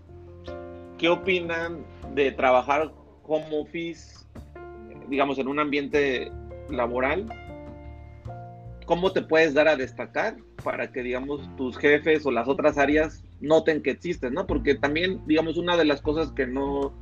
¿qué 0.98 1.08
opinan 1.08 1.84
de 2.14 2.32
trabajar 2.32 2.92
home 3.24 3.46
office, 3.52 4.24
digamos, 5.08 5.38
en 5.38 5.48
un 5.48 5.58
ambiente 5.58 6.30
laboral? 6.70 7.28
¿Cómo 8.86 9.12
te 9.12 9.22
puedes 9.22 9.52
dar 9.52 9.68
a 9.68 9.76
destacar 9.76 10.36
para 10.62 10.90
que, 10.90 11.02
digamos, 11.02 11.54
tus 11.56 11.76
jefes 11.76 12.24
o 12.24 12.30
las 12.30 12.48
otras 12.48 12.78
áreas 12.78 13.22
noten 13.40 13.82
que 13.82 13.90
existes, 13.90 14.32
¿no? 14.32 14.46
Porque 14.46 14.74
también, 14.74 15.20
digamos, 15.26 15.58
una 15.58 15.76
de 15.76 15.84
las 15.84 16.00
cosas 16.00 16.32
que 16.32 16.46
no, 16.46 16.94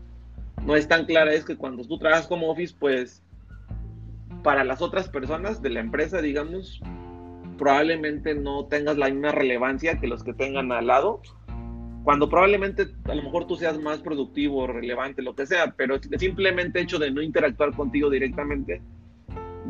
no 0.65 0.77
es 0.77 0.89
tan 0.89 1.05
clara 1.05 1.33
es 1.33 1.45
que 1.45 1.57
cuando 1.57 1.85
tú 1.85 1.99
trabajas 1.99 2.27
como 2.27 2.51
office, 2.51 2.75
pues, 2.79 3.23
para 4.45 4.63
las 4.63 4.83
otras 4.83 5.09
personas 5.09 5.63
de 5.63 5.71
la 5.71 5.81
empresa, 5.81 6.21
digamos, 6.21 6.81
probablemente 7.59 8.35
no 8.35 8.67
tengas 8.67 8.97
la 8.99 9.09
misma 9.09 9.33
relevancia 9.33 9.99
que 9.99 10.07
los 10.07 10.23
que 10.23 10.35
tengan 10.35 10.71
al 10.71 10.87
lado, 10.87 11.23
cuando 12.05 12.29
probablemente 12.29 12.89
a 13.07 13.15
lo 13.15 13.23
mejor 13.23 13.47
tú 13.47 13.57
seas 13.57 13.81
más 13.81 14.01
productivo, 14.01 14.67
relevante, 14.67 15.23
lo 15.23 15.35
que 15.35 15.47
sea, 15.47 15.75
pero 15.77 15.99
simplemente 16.19 16.79
hecho 16.79 16.99
de 16.99 17.11
no 17.11 17.23
interactuar 17.23 17.75
contigo 17.75 18.11
directamente, 18.11 18.83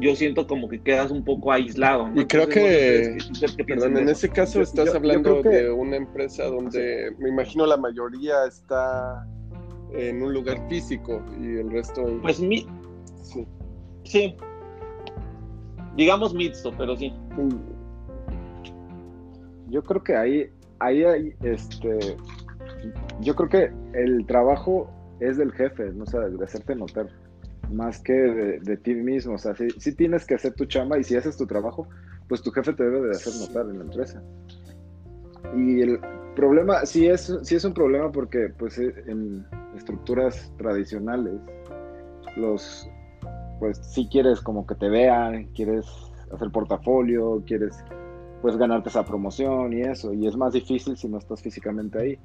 yo 0.00 0.16
siento 0.16 0.48
como 0.48 0.68
que 0.68 0.82
quedas 0.82 1.12
un 1.12 1.24
poco 1.24 1.52
aislado. 1.52 2.08
¿no? 2.08 2.20
Y 2.20 2.26
creo 2.26 2.42
Entonces, 2.42 3.24
que, 3.24 3.46
no, 3.46 3.54
¿qué, 3.56 3.56
qué 3.56 3.64
perdón, 3.64 3.96
en 3.96 4.08
ese 4.08 4.28
caso 4.28 4.54
yo, 4.58 4.62
estás 4.62 4.86
yo, 4.86 4.96
hablando 4.96 5.36
yo 5.36 5.42
que... 5.42 5.48
de 5.50 5.70
una 5.70 5.94
empresa 5.94 6.46
donde 6.46 7.10
sí. 7.10 7.16
me 7.22 7.28
imagino 7.28 7.64
la 7.64 7.76
mayoría 7.76 8.44
está 8.48 9.24
en 9.92 10.20
un 10.20 10.34
lugar 10.34 10.60
físico 10.68 11.24
y 11.40 11.58
el 11.58 11.70
resto... 11.70 12.18
Pues 12.22 12.40
mi... 12.40 12.66
sí. 13.22 13.46
sí. 14.02 14.36
Digamos 15.96 16.34
mixto, 16.34 16.72
pero 16.76 16.96
sí. 16.96 17.12
Yo 19.68 19.82
creo 19.82 20.02
que 20.02 20.16
ahí, 20.16 20.50
ahí 20.78 21.04
hay, 21.04 21.34
este, 21.42 22.16
yo 23.20 23.34
creo 23.34 23.48
que 23.48 23.72
el 23.98 24.26
trabajo 24.26 24.90
es 25.20 25.36
del 25.36 25.52
jefe, 25.52 25.90
no 25.92 26.04
o 26.04 26.06
sea, 26.06 26.20
de 26.20 26.44
hacerte 26.44 26.74
notar, 26.74 27.08
más 27.72 28.00
que 28.00 28.12
de, 28.12 28.60
de 28.60 28.76
ti 28.76 28.94
mismo, 28.94 29.34
o 29.34 29.38
sea, 29.38 29.54
si, 29.54 29.70
si, 29.70 29.94
tienes 29.94 30.26
que 30.26 30.34
hacer 30.34 30.54
tu 30.54 30.64
chamba 30.66 30.98
y 30.98 31.04
si 31.04 31.16
haces 31.16 31.36
tu 31.36 31.46
trabajo, 31.46 31.88
pues 32.28 32.42
tu 32.42 32.50
jefe 32.50 32.72
te 32.72 32.84
debe 32.84 33.08
de 33.08 33.10
hacer 33.12 33.34
notar 33.40 33.70
en 33.70 33.78
la 33.78 33.84
empresa. 33.84 34.22
Y 35.56 35.80
el 35.80 36.00
problema, 36.34 36.84
sí 36.84 37.06
es, 37.06 37.32
sí 37.42 37.54
es 37.54 37.64
un 37.64 37.74
problema 37.74 38.10
porque 38.10 38.48
pues 38.58 38.78
en 38.78 39.46
estructuras 39.76 40.52
tradicionales, 40.58 41.34
los, 42.36 42.88
pues 43.64 44.08
quieres 44.10 44.40
como 44.40 44.66
que 44.66 44.74
te 44.74 44.88
vean, 44.88 45.46
quieres 45.54 45.86
hacer 46.30 46.50
portafolio, 46.50 47.42
quieres 47.46 47.82
pues 48.42 48.58
ganarte 48.58 48.90
esa 48.90 49.04
promoción 49.04 49.72
y 49.72 49.80
eso, 49.80 50.12
y 50.12 50.26
es 50.26 50.36
más 50.36 50.52
difícil 50.52 50.98
si 50.98 51.08
no 51.08 51.16
estás 51.16 51.40
físicamente 51.40 51.98
ahí. 51.98 52.18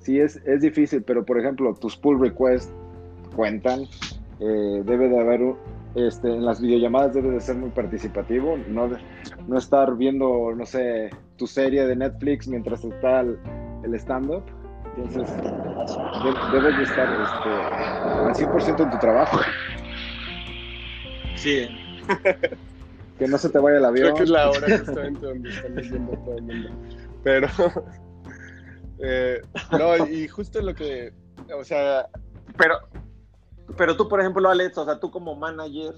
Sí 0.00 0.18
es, 0.18 0.36
es 0.44 0.60
difícil, 0.60 1.04
pero 1.04 1.24
por 1.24 1.38
ejemplo, 1.38 1.72
tus 1.74 1.96
pull 1.96 2.18
requests 2.18 2.72
cuentan, 3.36 3.82
eh, 4.40 4.82
debe 4.84 5.08
de 5.08 5.20
haber, 5.20 5.54
este, 5.94 6.34
en 6.34 6.44
las 6.44 6.60
videollamadas 6.60 7.14
debe 7.14 7.30
de 7.30 7.40
ser 7.40 7.56
muy 7.56 7.70
participativo, 7.70 8.56
no, 8.68 8.88
no 9.46 9.58
estar 9.58 9.96
viendo, 9.96 10.52
no 10.56 10.66
sé, 10.66 11.10
tu 11.36 11.46
serie 11.46 11.86
de 11.86 11.94
Netflix 11.94 12.48
mientras 12.48 12.84
está 12.84 13.20
el, 13.20 13.38
stand-up. 13.94 14.42
Entonces, 14.96 15.32
debes 16.52 16.76
de 16.76 16.82
estar 16.82 17.08
este, 17.22 18.46
al 18.48 18.52
100% 18.52 18.82
en 18.82 18.90
tu 18.90 18.98
trabajo. 18.98 19.38
Sí. 21.40 21.68
que 23.18 23.28
no 23.28 23.36
se 23.38 23.50
te 23.50 23.58
vaya 23.58 23.78
el 23.78 23.84
avión. 23.84 24.06
Creo 24.06 24.14
que 24.16 24.22
es 24.24 24.30
la 24.30 24.50
hora 24.50 24.78
justamente 24.78 25.26
donde 25.26 25.50
están 25.50 25.74
viendo 25.74 26.12
todo 26.18 26.36
el 26.36 26.42
mundo. 26.42 26.70
Pero, 27.22 27.48
eh, 28.98 29.40
no, 29.72 30.06
y 30.06 30.26
justo 30.28 30.60
lo 30.62 30.74
que, 30.74 31.12
o 31.54 31.62
sea... 31.64 32.08
Pero, 32.56 32.76
pero 33.76 33.96
tú, 33.96 34.08
por 34.08 34.20
ejemplo, 34.20 34.48
Alex, 34.48 34.76
o 34.78 34.84
sea, 34.84 34.98
tú 34.98 35.10
como 35.10 35.34
manager, 35.36 35.94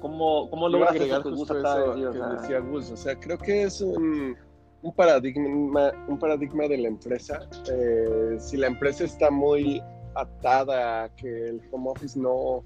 ¿cómo, 0.00 0.48
cómo 0.50 0.68
logras 0.68 0.92
agregar 0.92 1.22
justo 1.22 1.58
eso 1.58 1.94
que 1.94 2.36
decía 2.40 2.60
Gus? 2.60 2.90
O 2.90 2.96
sea, 2.96 3.18
creo 3.18 3.38
que 3.38 3.64
es 3.64 3.80
un, 3.80 4.36
un, 4.82 4.94
paradigma, 4.94 5.92
un 6.08 6.18
paradigma 6.18 6.66
de 6.66 6.78
la 6.78 6.88
empresa. 6.88 7.46
Eh, 7.70 8.36
si 8.38 8.56
la 8.56 8.66
empresa 8.68 9.04
está 9.04 9.30
muy 9.30 9.82
atada 10.14 11.04
a 11.04 11.08
que 11.16 11.48
el 11.48 11.62
home 11.70 11.90
office 11.90 12.18
no, 12.18 12.64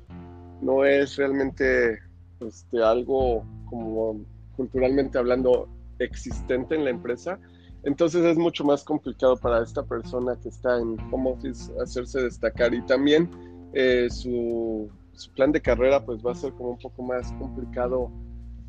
no 0.60 0.84
es 0.84 1.16
realmente 1.16 1.98
este, 2.40 2.82
algo 2.82 3.44
como 3.66 4.20
culturalmente 4.56 5.18
hablando 5.18 5.68
existente 5.98 6.74
en 6.74 6.84
la 6.84 6.90
empresa, 6.90 7.38
entonces 7.84 8.24
es 8.24 8.36
mucho 8.36 8.64
más 8.64 8.84
complicado 8.84 9.36
para 9.36 9.62
esta 9.62 9.84
persona 9.84 10.36
que 10.42 10.48
está 10.48 10.78
en 10.78 10.96
home 11.12 11.30
office 11.30 11.72
hacerse 11.80 12.22
destacar 12.22 12.74
y 12.74 12.82
también 12.82 13.30
eh, 13.72 14.08
su, 14.10 14.90
plan 15.34 15.52
de 15.52 15.60
carrera 15.60 16.04
pues 16.04 16.24
va 16.24 16.32
a 16.32 16.34
ser 16.34 16.52
como 16.52 16.70
un 16.70 16.78
poco 16.78 17.02
más 17.02 17.32
complicado 17.32 18.10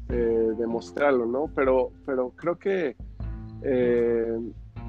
eh, 0.09 0.49
demostrarlo, 0.57 1.25
¿no? 1.25 1.51
Pero, 1.55 1.91
pero 2.05 2.31
creo 2.35 2.57
que 2.57 2.95
eh, 3.63 4.39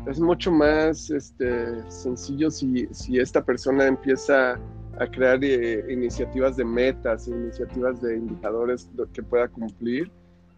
es 0.07 0.21
mucho 0.21 0.51
más 0.51 1.11
este, 1.11 1.91
sencillo 1.91 2.51
si, 2.51 2.87
si 2.93 3.19
esta 3.19 3.45
persona 3.45 3.87
empieza 3.87 4.59
a 5.01 5.07
crear 5.07 5.43
iniciativas 5.43 6.57
de 6.57 6.65
metas, 6.65 7.27
iniciativas 7.27 8.03
de 8.03 8.19
indicadores 8.19 8.89
que 9.15 9.23
pueda 9.23 9.49
cumplir 9.49 10.11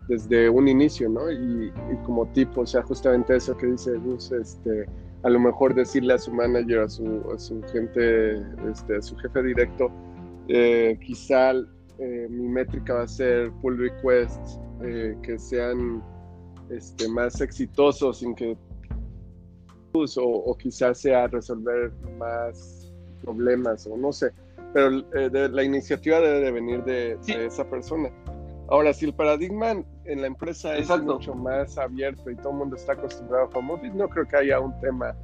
desde 0.08 0.50
un 0.50 0.66
inicio, 0.66 1.08
¿no? 1.08 1.30
Y, 1.30 1.72
como 2.04 2.26
tipo, 2.32 2.62
o 2.62 2.66
sea, 2.66 2.82
justamente 2.82 3.36
eso 3.36 3.56
que 3.56 3.66
dice 3.66 3.96
Gus, 3.98 4.32
este, 4.32 4.86
a 5.22 5.30
lo 5.30 5.38
mejor 5.38 5.74
decirle 5.74 6.14
a 6.14 6.18
su 6.18 6.32
manager, 6.32 6.80
a 6.80 6.88
su, 6.88 7.22
a 7.32 7.38
su 7.38 7.62
gente, 7.72 8.38
este, 8.68 8.96
a 8.96 9.02
su 9.02 9.16
jefe 9.18 9.44
directo, 9.44 9.92
eh, 10.48 10.98
quizá 11.06 11.52
eh, 11.52 12.26
mi 12.28 12.48
métrica 12.48 12.94
va 12.94 13.02
a 13.02 13.08
ser 13.08 13.52
pull 13.62 13.78
requests 13.78 14.58
eh, 14.82 15.16
que 15.22 15.38
sean 15.38 16.02
este, 16.68 17.08
más 17.08 17.40
exitosos 17.40 18.18
sin 18.18 18.34
que 18.34 18.56
o, 19.94 20.08
o 20.16 20.56
quizás 20.56 20.98
sea 20.98 21.28
resolver 21.28 21.92
más 22.18 22.81
problemas 23.24 23.86
o 23.86 23.96
no 23.96 24.12
sé, 24.12 24.32
pero 24.72 24.90
la 24.90 25.62
iniciativa 25.62 26.20
debe 26.20 26.40
de 26.40 26.50
venir 26.50 26.84
de, 26.84 27.16
de 27.26 27.46
esa 27.46 27.68
persona. 27.68 28.10
Ahora, 28.68 28.94
si 28.94 29.04
el 29.04 29.12
paradigma 29.12 29.84
en 30.04 30.20
la 30.20 30.26
empresa 30.26 30.76
es 30.76 30.88
mucho 30.88 31.34
más 31.34 31.76
abierto 31.76 32.30
y 32.30 32.36
todo 32.36 32.50
el 32.50 32.58
mundo 32.58 32.76
está 32.76 32.94
acostumbrado 32.94 33.44
a 33.44 33.58
home 33.58 33.74
office, 33.74 33.94
no 33.94 34.08
creo 34.08 34.26
que 34.26 34.36
haya 34.36 34.60
un 34.60 34.78
tema 34.80 35.14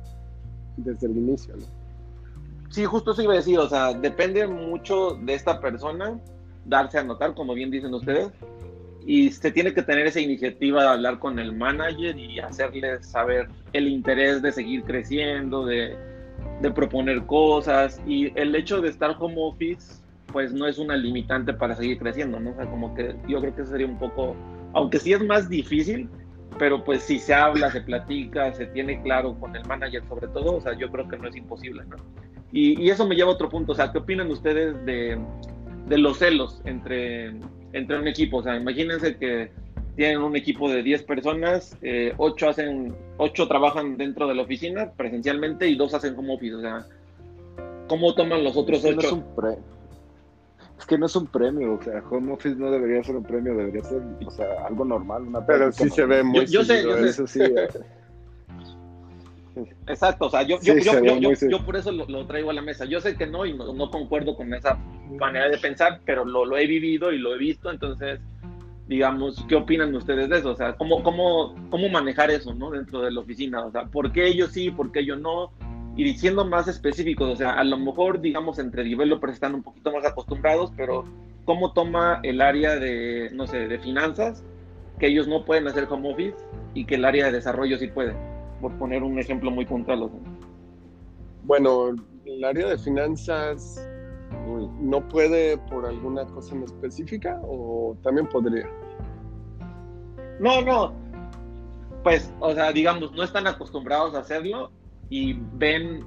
desde 0.77 1.07
el 1.07 1.17
inicio, 1.17 1.57
¿no? 1.57 1.65
Sí, 2.71 2.85
justo 2.85 3.13
eso 3.13 3.23
iba 3.23 3.33
a 3.33 3.37
decir, 3.37 3.59
o 3.59 3.69
sea, 3.69 3.95
depende 3.95 4.47
mucho 4.47 5.15
de 5.15 5.35
esta 5.35 5.61
persona 5.61 6.21
darse 6.67 6.99
a 6.99 7.03
notar, 7.03 7.35
como 7.35 7.55
bien 7.55 7.71
dicen 7.71 7.95
ustedes, 7.95 8.29
y 9.07 9.31
se 9.33 9.51
tiene 9.51 9.73
que 9.73 9.83
tener 9.83 10.07
esa 10.07 10.21
iniciativa 10.21 10.83
de 10.83 10.89
hablar 10.89 11.19
con 11.19 11.39
el 11.39 11.57
manager 11.57 12.19
y 12.19 12.41
hacerle 12.41 13.03
saber 13.03 13.49
el 13.73 13.89
interés 13.89 14.43
de 14.43 14.53
seguir 14.53 14.85
creciendo, 14.85 15.65
de, 15.65 15.97
de 16.61 16.71
proponer 16.71 17.25
cosas, 17.27 18.01
y 18.07 18.33
el 18.39 18.55
hecho 18.55 18.81
de 18.81 18.89
estar 18.89 19.17
home 19.19 19.37
office 19.39 20.03
pues 20.33 20.53
no 20.53 20.67
es 20.67 20.79
una 20.79 20.97
limitante 20.97 21.55
para 21.55 21.75
seguir 21.75 21.99
creciendo, 21.99 22.39
¿no? 22.39 22.51
O 22.51 22.55
sea, 22.55 22.67
como 22.67 22.95
que 22.95 23.17
yo 23.27 23.41
creo 23.41 23.55
que 23.55 23.65
sería 23.65 23.87
un 23.87 23.99
poco, 23.99 24.37
aunque 24.75 24.99
sí 24.99 25.13
es 25.13 25.25
más 25.25 25.49
difícil, 25.49 26.09
pero 26.59 26.85
pues 26.85 27.03
si 27.03 27.19
se 27.19 27.35
habla, 27.35 27.71
se 27.71 27.81
platica, 27.81 28.53
se 28.53 28.67
tiene 28.67 29.01
claro 29.03 29.39
con 29.39 29.57
el 29.57 29.65
manager 29.67 30.03
sobre 30.09 30.29
todo, 30.29 30.57
o 30.57 30.61
sea, 30.61 30.77
yo 30.77 30.91
creo 30.91 31.09
que 31.09 31.17
no 31.17 31.29
es 31.29 31.37
imposible, 31.37 31.85
¿no? 31.87 31.97
Y, 32.53 32.89
eso 32.89 33.07
me 33.07 33.15
lleva 33.15 33.31
a 33.31 33.35
otro 33.35 33.49
punto, 33.49 33.73
o 33.73 33.75
sea, 33.75 33.93
¿qué 33.93 33.99
opinan 33.99 34.31
ustedes 34.31 34.85
de, 34.85 35.19
de 35.87 35.99
los 35.99 36.19
celos 36.19 36.63
entre, 36.65 37.35
entre 37.73 37.99
un 37.99 38.09
equipo? 38.09 38.39
O 38.39 38.43
sea, 38.43 38.57
imagínense 38.57 39.17
que 39.17 39.53
tienen 39.99 40.23
un 40.23 40.37
equipo 40.37 40.71
de 40.71 40.85
10 40.85 41.03
personas, 41.03 41.77
eh, 41.83 42.15
8 42.19 42.49
hacen, 42.51 42.95
8 43.17 43.49
trabajan 43.49 43.97
dentro 43.97 44.29
de 44.29 44.37
la 44.37 44.43
oficina 44.43 44.93
presencialmente 44.93 45.67
y 45.67 45.75
2 45.75 45.93
hacen 45.93 46.17
home 46.17 46.35
office, 46.35 46.55
o 46.55 46.61
sea, 46.61 46.87
¿cómo 47.89 48.15
toman 48.15 48.45
los 48.45 48.57
otros 48.57 48.85
8? 48.85 49.25
Es 50.79 50.87
que 50.87 50.97
no 50.97 51.07
es 51.07 51.17
un 51.17 51.27
premio, 51.27 51.75
o 51.75 51.83
sea, 51.83 52.01
home 52.09 52.33
office 52.33 52.55
no 52.55 52.71
debería 52.71 53.03
ser 53.03 53.17
un 53.17 53.25
premio, 53.25 53.57
debería 53.57 53.83
ser, 53.83 54.01
o 54.25 54.31
sea, 54.31 54.47
algo 54.69 54.85
normal, 54.85 55.23
una 55.23 55.45
Pero 55.45 55.73
sí 55.73 55.91
se 55.91 56.07
ve 56.07 56.23
muy 56.23 56.47
yo, 56.47 56.63
sé, 56.63 56.85
Eso 57.05 57.27
sí. 57.27 57.41
Eh. 57.43 57.69
Exacto, 59.89 60.27
o 60.27 60.31
sea, 60.31 60.43
yo, 60.45 60.61
yo, 60.63 60.75
yo, 60.77 61.33
yo, 61.49 61.65
por 61.65 61.75
eso 61.75 61.91
lo, 61.91 62.25
traigo 62.29 62.51
a 62.51 62.53
la 62.53 62.63
mesa. 62.63 62.85
Yo 62.85 63.01
sé 63.01 63.17
que 63.17 63.27
no 63.27 63.45
y 63.45 63.55
no, 63.55 63.91
concuerdo 63.91 64.37
con 64.37 64.55
esa 64.55 64.79
manera 65.19 65.49
de 65.49 65.59
pensar, 65.59 65.99
pero 66.05 66.25
lo, 66.25 66.45
lo, 66.45 66.57
he 66.57 66.69
vivido 66.69 67.11
y 67.11 67.19
lo 67.19 67.35
he 67.35 67.39
visto, 67.39 67.69
entonces, 67.69 68.21
digamos, 68.89 69.45
¿qué 69.49 69.55
opinan 69.55 69.95
ustedes 69.95 70.29
de 70.29 70.39
eso? 70.39 70.51
O 70.51 70.57
sea, 70.57 70.77
¿cómo, 70.77 71.03
cómo, 71.03 71.55
cómo 71.71 71.89
manejar 71.89 72.31
eso, 72.31 72.55
¿no? 72.55 72.71
Dentro 72.71 73.03
de 73.03 73.11
la 73.13 73.21
oficina, 73.21 73.65
o 73.65 73.71
sea, 73.71 73.85
¿por 73.85 74.13
qué 74.13 74.27
ellos 74.27 74.51
sí, 74.53 74.71
por 74.71 74.91
qué 74.93 75.05
yo 75.05 75.17
no? 75.17 75.53
y 75.99 76.05
diciendo 76.05 76.45
más 76.45 76.69
específicos, 76.69 77.29
o 77.29 77.35
sea, 77.35 77.55
a 77.55 77.65
lo 77.65 77.77
mejor, 77.77 78.21
digamos, 78.21 78.61
entre 78.61 78.85
developers 78.85 79.33
están 79.33 79.57
un 79.57 79.65
poquito 79.65 79.91
más 79.91 80.07
acostumbrados, 80.07 80.73
pero 80.77 81.03
¿cómo 81.45 81.73
toma 81.73 82.21
el 82.23 82.41
área 82.41 82.77
de, 82.77 83.31
no 83.33 83.49
sé, 83.49 83.67
de 83.67 83.81
finanzas, 83.81 84.45
que 85.01 85.09
ellos 85.09 85.27
no 85.27 85.45
pueden 85.45 85.67
hacer 85.67 85.89
home 85.91 86.13
office 86.13 86.37
y 86.73 86.85
que 86.85 86.95
el 86.95 87.05
área 87.05 87.27
de 87.27 87.33
desarrollo 87.33 87.77
sí 87.79 87.89
puede? 87.89 88.15
Por 88.61 88.79
poner 88.79 89.03
un 89.03 89.19
ejemplo 89.19 89.51
muy 89.51 89.67
puntual. 89.67 90.09
Bueno, 91.43 91.97
el 92.25 92.45
área 92.45 92.69
de 92.69 92.79
finanzas 92.79 93.85
no 94.81 95.09
puede 95.09 95.59
por 95.59 95.87
alguna 95.87 96.27
cosa 96.27 96.55
en 96.55 96.65
específica 96.65 97.41
o 97.45 97.97
también 98.03 98.27
podría. 98.29 98.67
No, 100.41 100.61
no. 100.63 100.93
Pues, 102.03 102.33
o 102.41 102.53
sea, 102.55 102.73
digamos, 102.73 103.13
no 103.13 103.23
están 103.23 103.47
acostumbrados 103.47 104.15
a 104.15 104.21
hacerlo 104.21 104.71
y 105.11 105.35
ven 105.55 106.05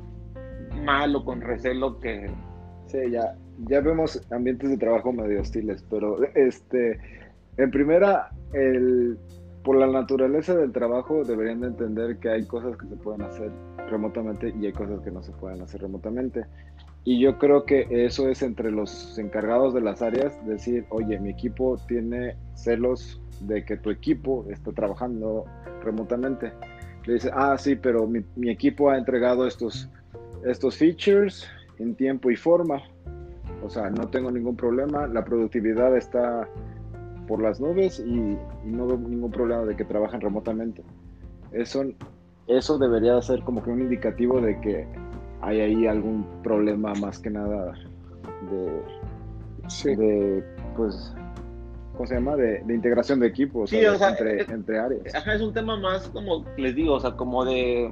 mal 0.84 1.16
o 1.16 1.26
con 1.26 1.42
recelo 1.42 2.00
que... 2.00 2.30
Sí, 2.88 2.98
ya, 3.12 3.36
ya 3.68 3.82
vemos 3.82 4.22
ambientes 4.32 4.70
de 4.70 4.78
trabajo 4.78 5.12
medio 5.12 5.42
hostiles, 5.42 5.84
pero 5.90 6.18
este, 6.36 7.00
en 7.58 7.72
primera, 7.72 8.30
el, 8.54 9.18
por 9.64 9.78
la 9.78 9.88
naturaleza 9.88 10.56
del 10.56 10.72
trabajo 10.72 11.24
deberían 11.24 11.62
de 11.62 11.68
entender 11.68 12.18
que 12.18 12.30
hay 12.30 12.46
cosas 12.46 12.78
que 12.78 12.88
se 12.88 12.96
pueden 12.96 13.22
hacer 13.22 13.52
remotamente 13.90 14.54
y 14.60 14.66
hay 14.66 14.74
cosas 14.74 15.02
que 15.02 15.12
no 15.12 15.22
se 15.22 15.32
pueden 15.34 15.62
hacer 15.62 15.82
remotamente. 15.82 16.46
Y 17.04 17.20
yo 17.20 17.40
creo 17.40 17.66
que 17.66 17.88
eso 17.90 18.30
es 18.30 18.44
entre 18.44 18.72
los 18.72 19.18
encargados 19.18 19.74
de 19.74 19.82
las 19.82 20.02
áreas, 20.02 20.38
decir, 20.46 20.86
oye, 20.90 21.20
mi 21.20 21.32
equipo 21.32 21.78
tiene 21.88 22.36
celos 22.54 23.20
de 23.40 23.66
que 23.66 23.78
tu 23.78 23.90
equipo 23.90 24.46
está 24.50 24.72
trabajando 24.72 25.46
remotamente 25.84 26.52
le 27.06 27.14
dice, 27.14 27.32
ah, 27.34 27.58
sí, 27.58 27.76
pero 27.76 28.08
mi, 28.08 28.24
equipo 28.50 28.90
ha 28.90 28.98
entregado 28.98 29.48
estos, 29.48 29.90
estos 30.46 30.78
features 30.78 31.48
en 31.80 31.96
tiempo 31.96 32.30
y 32.30 32.36
forma. 32.36 32.82
O 33.64 33.70
sea, 33.70 33.90
no 33.90 34.08
tengo 34.10 34.32
ningún 34.32 34.56
problema, 34.56 35.08
la 35.08 35.24
productividad 35.24 35.96
está 35.96 36.48
por 37.28 37.42
las 37.42 37.60
nubes 37.60 38.00
y, 38.00 38.38
no 38.66 38.88
veo 38.88 38.98
ningún 38.98 39.32
problema 39.32 39.64
de 39.64 39.76
que 39.76 39.86
trabajen 39.86 40.22
remotamente. 40.22 40.84
Eso, 41.52 41.84
eso 42.48 42.78
debería 42.78 43.22
ser 43.22 43.42
como 43.44 43.64
que 43.64 43.72
un 43.72 43.82
indicativo 43.82 44.42
de 44.42 44.60
que 44.62 44.88
hay 45.42 45.60
ahí 45.60 45.88
algún 45.88 46.26
problema 46.44 46.94
más 46.96 47.20
que 47.20 47.30
nada 47.30 47.74
de, 48.50 49.96
de 49.96 50.44
pues 50.76 51.14
¿cómo 51.94 52.08
se 52.08 52.16
llama? 52.16 52.36
De, 52.36 52.64
integración 52.70 53.20
de 53.20 53.28
equipos 53.28 53.72
entre, 53.72 54.42
entre, 54.42 54.80
áreas. 54.80 55.14
Ajá, 55.14 55.36
es 55.36 55.42
un 55.42 55.54
tema 55.54 55.78
más 55.78 56.08
como 56.10 56.46
les 56.58 56.76
digo, 56.76 56.96
o 56.96 57.00
sea, 57.00 57.12
como 57.12 57.46
de, 57.46 57.92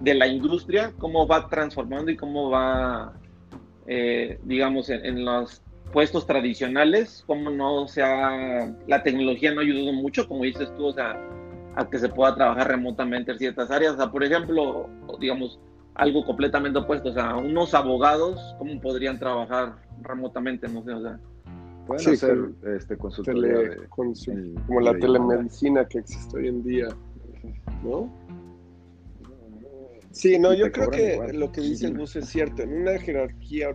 de 0.00 0.14
la 0.14 0.26
industria, 0.26 0.92
cómo 0.98 1.26
va 1.26 1.48
transformando 1.48 2.10
y 2.10 2.16
cómo 2.16 2.50
va, 2.50 3.14
eh, 3.86 4.38
digamos, 4.44 4.90
en, 4.90 5.24
los 5.24 5.62
puestos 5.92 6.26
tradicionales, 6.26 7.24
cómo 7.26 7.50
no 7.50 7.88
sea, 7.88 8.74
la 8.86 9.02
tecnología 9.02 9.52
no 9.52 9.60
ha 9.60 9.64
ayudado 9.64 9.92
mucho, 9.92 10.28
como 10.28 10.44
dices 10.44 10.72
tú, 10.76 10.86
o 10.86 10.92
sea, 10.92 11.18
a 11.74 11.88
que 11.88 11.98
se 11.98 12.08
pueda 12.08 12.34
trabajar 12.34 12.68
remotamente 12.68 13.32
en 13.32 13.38
ciertas 13.38 13.70
áreas. 13.70 13.94
O 13.94 13.96
sea, 13.96 14.10
por 14.10 14.24
ejemplo, 14.24 14.88
digamos, 15.20 15.58
algo 15.96 16.24
completamente 16.24 16.78
opuesto, 16.78 17.10
o 17.10 17.12
sea, 17.12 17.36
unos 17.36 17.74
abogados, 17.74 18.54
¿cómo 18.58 18.80
podrían 18.80 19.18
trabajar 19.18 19.76
remotamente? 20.02 20.68
No 20.68 20.82
sé, 20.84 20.92
o 20.92 21.02
sea. 21.02 21.18
Pueden 21.86 22.14
hacer 22.14 22.38
este, 22.76 22.96
consultoría. 22.96 23.76
como 23.88 24.80
la 24.80 24.98
telemedicina 24.98 25.84
que 25.84 25.98
existe 25.98 26.36
hoy 26.36 26.48
en 26.48 26.62
día. 26.64 26.88
¿no? 27.84 28.12
Sí, 30.10 30.38
no, 30.38 30.54
yo 30.54 30.72
creo 30.72 30.90
que 30.90 31.32
lo 31.34 31.52
que 31.52 31.60
dice 31.60 31.90
Gus 31.90 32.16
es 32.16 32.28
cierto. 32.28 32.62
En 32.62 32.72
una 32.72 32.98
jerarquía 32.98 33.68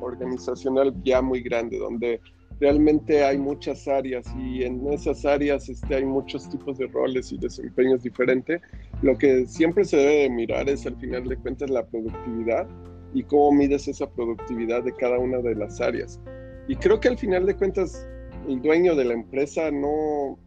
organizacional 0.00 0.94
ya 1.04 1.20
muy 1.20 1.42
grande, 1.42 1.78
donde 1.78 2.20
realmente 2.60 3.24
hay 3.24 3.38
muchas 3.38 3.86
áreas 3.88 4.26
y 4.38 4.64
en 4.64 4.86
esas 4.92 5.24
áreas 5.24 5.68
este, 5.68 5.96
hay 5.96 6.04
muchos 6.04 6.48
tipos 6.48 6.78
de 6.78 6.86
roles 6.86 7.32
y 7.32 7.38
desempeños 7.38 8.02
diferentes, 8.02 8.60
lo 9.02 9.16
que 9.18 9.46
siempre 9.46 9.84
se 9.84 9.96
debe 9.96 10.22
de 10.22 10.30
mirar 10.30 10.68
es 10.68 10.86
al 10.86 10.96
final 10.96 11.28
de 11.28 11.36
cuentas 11.36 11.70
la 11.70 11.84
productividad 11.86 12.66
y 13.12 13.22
cómo 13.22 13.52
mides 13.52 13.88
esa 13.88 14.10
productividad 14.10 14.82
de 14.82 14.92
cada 14.94 15.18
una 15.18 15.38
de 15.38 15.54
las 15.54 15.80
áreas. 15.80 16.20
Y 16.68 16.76
creo 16.76 16.98
que 17.00 17.08
al 17.08 17.18
final 17.18 17.46
de 17.46 17.54
cuentas 17.54 18.06
el 18.48 18.60
dueño 18.60 18.94
de 18.94 19.04
la 19.04 19.14
empresa 19.14 19.70
no, 19.70 20.38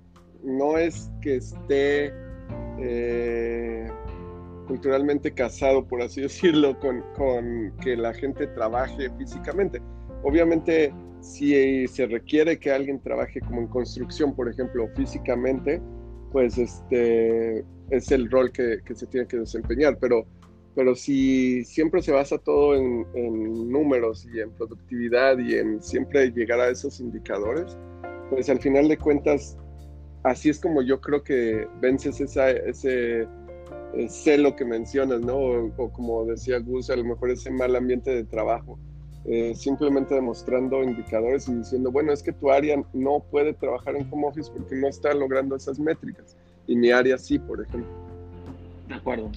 no 0.44 0.78
es 0.78 1.12
que 1.22 1.36
esté... 1.38 2.14
Eh, 2.80 3.88
culturalmente 4.68 5.34
casado, 5.34 5.88
por 5.88 6.02
así 6.02 6.22
decirlo, 6.28 6.78
con, 6.80 7.04
que 7.82 7.96
la 7.96 8.14
gente 8.14 8.48
trabaje 8.48 9.10
físicamente. 9.18 9.82
Obviamente, 10.24 10.94
si 11.22 11.88
se 11.88 12.06
requiere 12.08 12.60
que 12.60 12.72
alguien 12.72 13.02
trabaje 13.02 13.40
como 13.42 13.62
en 13.62 13.68
construcción, 13.68 14.36
por 14.36 14.50
ejemplo, 14.50 14.88
físicamente, 14.96 15.82
pues 16.32 16.58
este 16.58 17.66
es 17.90 18.12
el 18.12 18.30
rol 18.30 18.52
que, 18.52 18.82
se 18.94 19.08
tiene 19.08 19.28
que 19.28 19.38
desempeñar. 19.38 19.98
Pero, 20.00 20.26
pero 20.76 20.96
si 20.96 21.64
siempre 21.64 22.02
se 22.02 22.12
basa 22.12 22.38
todo 22.38 22.76
en, 22.76 23.72
números 23.72 24.28
y 24.34 24.40
en 24.40 24.52
productividad 24.52 25.38
y 25.40 25.56
en 25.56 25.82
siempre 25.82 26.32
llegar 26.32 26.60
a 26.60 26.70
esos 26.70 27.00
indicadores, 27.00 27.78
pues 28.30 28.50
al 28.50 28.60
final 28.60 28.88
de 28.88 28.98
cuentas, 28.98 29.58
así 30.24 30.50
es 30.50 30.60
como 30.60 30.82
yo 30.82 31.00
creo 31.00 31.24
que 31.24 31.68
vences 31.82 32.20
ese 32.20 33.28
eh, 33.94 34.10
sé 34.10 34.38
lo 34.38 34.56
que 34.56 34.66
mencionas, 34.66 35.22
¿no? 35.22 35.38
O, 35.38 35.92
como 35.92 36.26
decía 36.26 36.60
Gus, 36.60 36.90
a 36.90 36.96
lo 36.96 37.04
mejor 37.04 37.32
ese 37.32 37.50
mal 37.50 37.76
ambiente 37.76 38.12
de 38.12 38.24
trabajo. 38.24 38.78
Eh, 39.30 39.54
simplemente 39.56 40.16
demostrando 40.16 40.82
indicadores 40.82 41.50
y 41.50 41.56
diciendo, 41.56 41.92
bueno, 41.92 42.14
es 42.14 42.24
que 42.24 42.32
tu 42.32 42.50
área 42.50 42.82
no 42.94 43.20
puede 43.30 43.54
trabajar 43.54 43.98
en 43.98 44.08
home 44.10 44.28
office 44.28 44.50
porque 44.50 44.74
no 44.76 44.88
está 44.88 45.14
logrando 45.14 45.58
esas 45.58 45.78
métricas. 45.80 46.38
Y 46.66 46.78
mi 46.78 46.92
área 46.92 47.18
sí, 47.18 47.38
por 47.38 47.62
ejemplo. 47.62 47.92
De 48.88 48.96
acuerdo. 48.96 49.30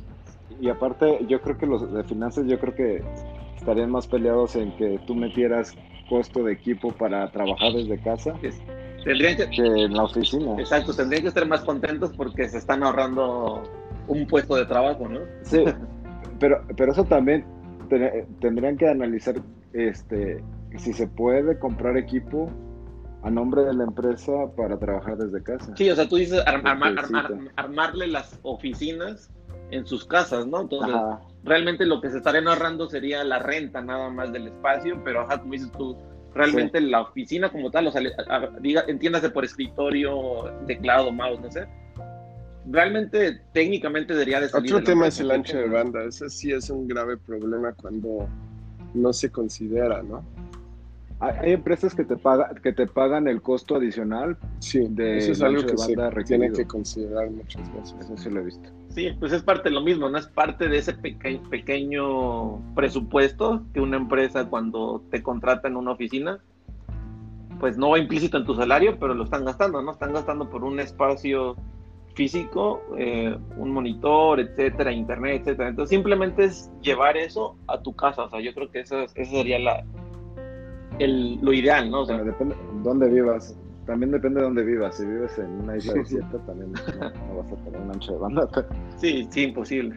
Y 0.60 0.68
aparte, 0.68 1.18
yo 1.28 1.40
creo 1.40 1.58
que 1.58 1.66
los 1.66 1.92
de 1.92 2.04
finanzas, 2.04 2.46
yo 2.46 2.60
creo 2.60 2.72
que 2.72 3.02
estarían 3.56 3.90
más 3.90 4.06
peleados 4.06 4.54
en 4.54 4.76
que 4.76 5.00
tú 5.08 5.16
metieras 5.16 5.74
costo 6.08 6.44
de 6.44 6.52
equipo 6.52 6.92
para 6.92 7.28
trabajar 7.32 7.72
desde 7.72 7.98
casa. 8.00 8.34
Tendrían 9.04 9.36
que, 9.36 9.50
que 9.50 9.62
en 9.62 9.94
la 9.94 10.04
oficina. 10.04 10.54
Exacto, 10.56 10.94
tendrían 10.94 11.22
que 11.22 11.28
estar 11.28 11.46
más 11.48 11.62
contentos 11.62 12.12
porque 12.16 12.48
se 12.48 12.58
están 12.58 12.84
ahorrando 12.84 13.64
un 14.06 14.26
puesto 14.28 14.54
de 14.54 14.66
trabajo, 14.66 15.08
¿no? 15.08 15.20
Sí, 15.42 15.64
pero, 16.38 16.62
pero 16.76 16.92
eso 16.92 17.02
también 17.04 17.44
tendrían 18.40 18.76
que 18.76 18.88
analizar 18.88 19.34
este 19.72 20.42
si 20.76 20.92
se 20.92 21.06
puede 21.06 21.58
comprar 21.58 21.96
equipo 21.96 22.50
a 23.22 23.30
nombre 23.30 23.62
de 23.64 23.74
la 23.74 23.84
empresa 23.84 24.32
para 24.56 24.78
trabajar 24.78 25.18
desde 25.18 25.42
casa. 25.42 25.74
Sí, 25.76 25.90
o 25.90 25.96
sea, 25.96 26.08
tú 26.08 26.16
dices 26.16 26.42
armarle 26.46 28.06
las 28.06 28.38
oficinas 28.42 29.30
en 29.70 29.86
sus 29.86 30.04
casas, 30.04 30.46
¿no? 30.46 30.62
Entonces, 30.62 30.94
realmente 31.44 31.84
lo 31.86 32.00
que 32.00 32.10
se 32.10 32.18
estaría 32.18 32.40
ahorrando 32.40 32.88
sería 32.88 33.22
la 33.24 33.38
renta 33.38 33.82
nada 33.82 34.08
más 34.10 34.32
del 34.32 34.48
espacio, 34.48 35.00
pero 35.04 35.22
ajá, 35.22 35.40
como 35.40 35.52
dices 35.52 35.70
tú, 35.72 35.96
realmente 36.34 36.80
la 36.80 37.02
oficina 37.02 37.50
como 37.50 37.70
tal, 37.70 37.88
o 37.88 37.92
sea, 37.92 38.00
diga, 38.60 38.84
entiéndase 38.88 39.30
por 39.30 39.44
escritorio, 39.44 40.44
teclado, 40.66 41.12
mouse, 41.12 41.40
no 41.40 41.50
sé, 41.50 41.68
realmente 42.66 43.40
técnicamente 43.52 44.12
debería 44.12 44.40
de 44.40 44.48
salir. 44.48 44.72
Otro 44.72 44.84
tema 44.84 45.08
es 45.08 45.20
el 45.20 45.30
ancho 45.30 45.58
de 45.58 45.68
banda. 45.68 46.04
Ese 46.04 46.28
sí 46.30 46.52
es 46.52 46.70
un 46.70 46.86
grave 46.86 47.16
problema 47.16 47.72
cuando 47.74 48.28
no 48.94 49.12
se 49.12 49.30
considera, 49.30 50.02
¿no? 50.02 50.22
Hay 51.20 51.52
empresas 51.52 51.94
que 51.94 52.02
te 52.02 52.16
pagan 52.16 52.54
que 52.62 52.72
te 52.72 52.86
pagan 52.86 53.28
el 53.28 53.42
costo 53.42 53.76
adicional. 53.76 54.38
Sí, 54.58 54.86
de 54.88 55.18
eso 55.18 55.32
es 55.32 55.42
algo 55.42 55.66
que 55.66 55.76
se 55.76 55.94
tiene 56.24 56.50
que 56.50 56.66
considerar 56.66 57.30
muchas 57.30 57.62
veces. 57.74 57.94
Eso 58.00 58.16
sí 58.16 58.30
lo 58.30 58.40
he 58.40 58.44
visto. 58.44 58.70
Sí, 58.88 59.10
pues 59.20 59.32
es 59.32 59.42
parte 59.42 59.68
de 59.68 59.74
lo 59.74 59.82
mismo, 59.82 60.08
no 60.08 60.16
es 60.16 60.26
parte 60.26 60.66
de 60.68 60.78
ese 60.78 60.94
pequeño 60.94 62.74
presupuesto 62.74 63.62
que 63.74 63.80
una 63.80 63.98
empresa 63.98 64.46
cuando 64.46 65.04
te 65.10 65.22
contrata 65.22 65.68
en 65.68 65.76
una 65.76 65.92
oficina, 65.92 66.40
pues 67.60 67.76
no 67.76 67.90
va 67.90 67.98
implícito 67.98 68.38
en 68.38 68.46
tu 68.46 68.54
salario, 68.54 68.98
pero 68.98 69.12
lo 69.12 69.24
están 69.24 69.44
gastando, 69.44 69.82
¿no? 69.82 69.92
Están 69.92 70.14
gastando 70.14 70.48
por 70.48 70.64
un 70.64 70.80
espacio 70.80 71.54
físico, 72.14 72.82
eh, 72.98 73.36
un 73.56 73.70
monitor, 73.72 74.40
etcétera, 74.40 74.92
internet, 74.92 75.42
etcétera. 75.42 75.68
Entonces 75.70 75.90
simplemente 75.90 76.44
es 76.44 76.70
llevar 76.82 77.16
eso 77.16 77.56
a 77.66 77.80
tu 77.80 77.94
casa. 77.94 78.24
O 78.24 78.30
sea, 78.30 78.40
yo 78.40 78.52
creo 78.54 78.70
que 78.70 78.80
eso, 78.80 79.02
eso 79.14 79.30
sería 79.30 79.58
la, 79.58 79.84
el, 80.98 81.38
lo 81.40 81.52
ideal, 81.52 81.90
¿no? 81.90 82.02
O 82.02 82.06
sea, 82.06 82.22
depende 82.22 82.54
de 82.54 82.82
dónde 82.82 83.08
vivas. 83.08 83.56
También 83.86 84.12
depende 84.12 84.40
de 84.40 84.46
dónde 84.46 84.64
vivas. 84.64 84.96
Si 84.96 85.06
vives 85.06 85.38
en 85.38 85.50
una 85.62 85.76
isla 85.76 85.94
desierta, 85.96 86.38
también 86.46 86.72
no, 86.72 87.36
vas 87.36 87.52
a 87.52 87.56
tener 87.64 87.80
un 87.80 87.90
ancho 87.90 88.12
de 88.12 88.18
banda. 88.18 88.48
Sí, 88.96 89.26
sí, 89.30 89.44
imposible. 89.44 89.96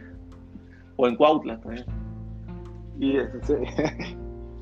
O 0.96 1.08
en 1.08 1.16
Cuautla 1.16 1.60
también. 1.60 1.84
Y 2.98 3.18
sí. 3.42 3.54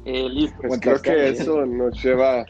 eh, 0.04 0.28
listo. 0.28 0.58
Pues 0.66 0.80
creo 0.80 1.00
que 1.00 1.28
eso 1.28 1.66
nos 1.66 2.02
lleva 2.02 2.46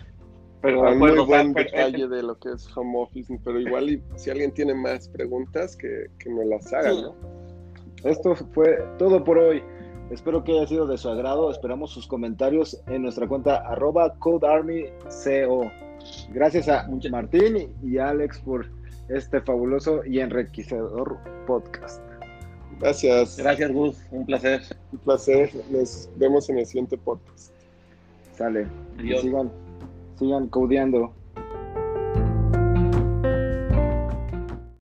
pero 0.63 0.81
un 0.83 0.99
muy 0.99 1.19
buen 1.19 1.53
detalle 1.53 2.09
de 2.09 2.23
lo 2.23 2.39
que 2.39 2.53
es 2.53 2.75
home 2.77 2.99
office, 2.99 3.39
pero 3.45 3.61
igual 3.61 4.01
si 4.17 4.31
alguien 4.31 4.53
tiene 4.53 4.75
más 4.75 5.09
preguntas, 5.09 5.77
que, 5.77 6.07
que 6.19 6.31
me 6.31 6.45
las 6.47 6.73
hagan, 6.73 7.03
¿no? 7.03 7.15
Esto 8.05 8.35
fue 8.35 8.79
todo 8.99 9.23
por 9.23 9.39
hoy. 9.39 9.63
Espero 10.11 10.43
que 10.45 10.53
haya 10.53 10.67
sido 10.67 10.87
de 10.87 10.99
su 10.99 11.09
agrado. 11.09 11.51
Esperamos 11.51 11.91
sus 11.91 12.07
comentarios 12.07 12.81
en 12.87 13.03
nuestra 13.03 13.27
cuenta 13.29 13.57
arroba 13.57 14.15
codearmyco. 14.19 15.71
Gracias 16.31 16.69
a 16.69 16.89
Martín 17.11 17.73
y 17.83 17.99
Alex 17.99 18.41
por 18.41 18.67
este 19.09 19.41
fabuloso 19.41 20.05
y 20.05 20.21
enriquecedor 20.21 21.19
podcast. 21.47 22.03
Gracias. 22.81 23.37
Gracias, 23.37 23.73
Gus. 23.73 23.97
Un 24.11 24.27
placer. 24.27 24.63
Un 24.93 24.99
placer. 24.99 25.51
Nos 25.71 26.11
vemos 26.17 26.49
en 26.51 26.59
el 26.59 26.67
siguiente 26.67 26.99
podcast. 26.99 27.53
Sale. 28.37 28.67
Adiós 28.99 29.25
sigan 30.19 30.49
codeando. 30.49 31.22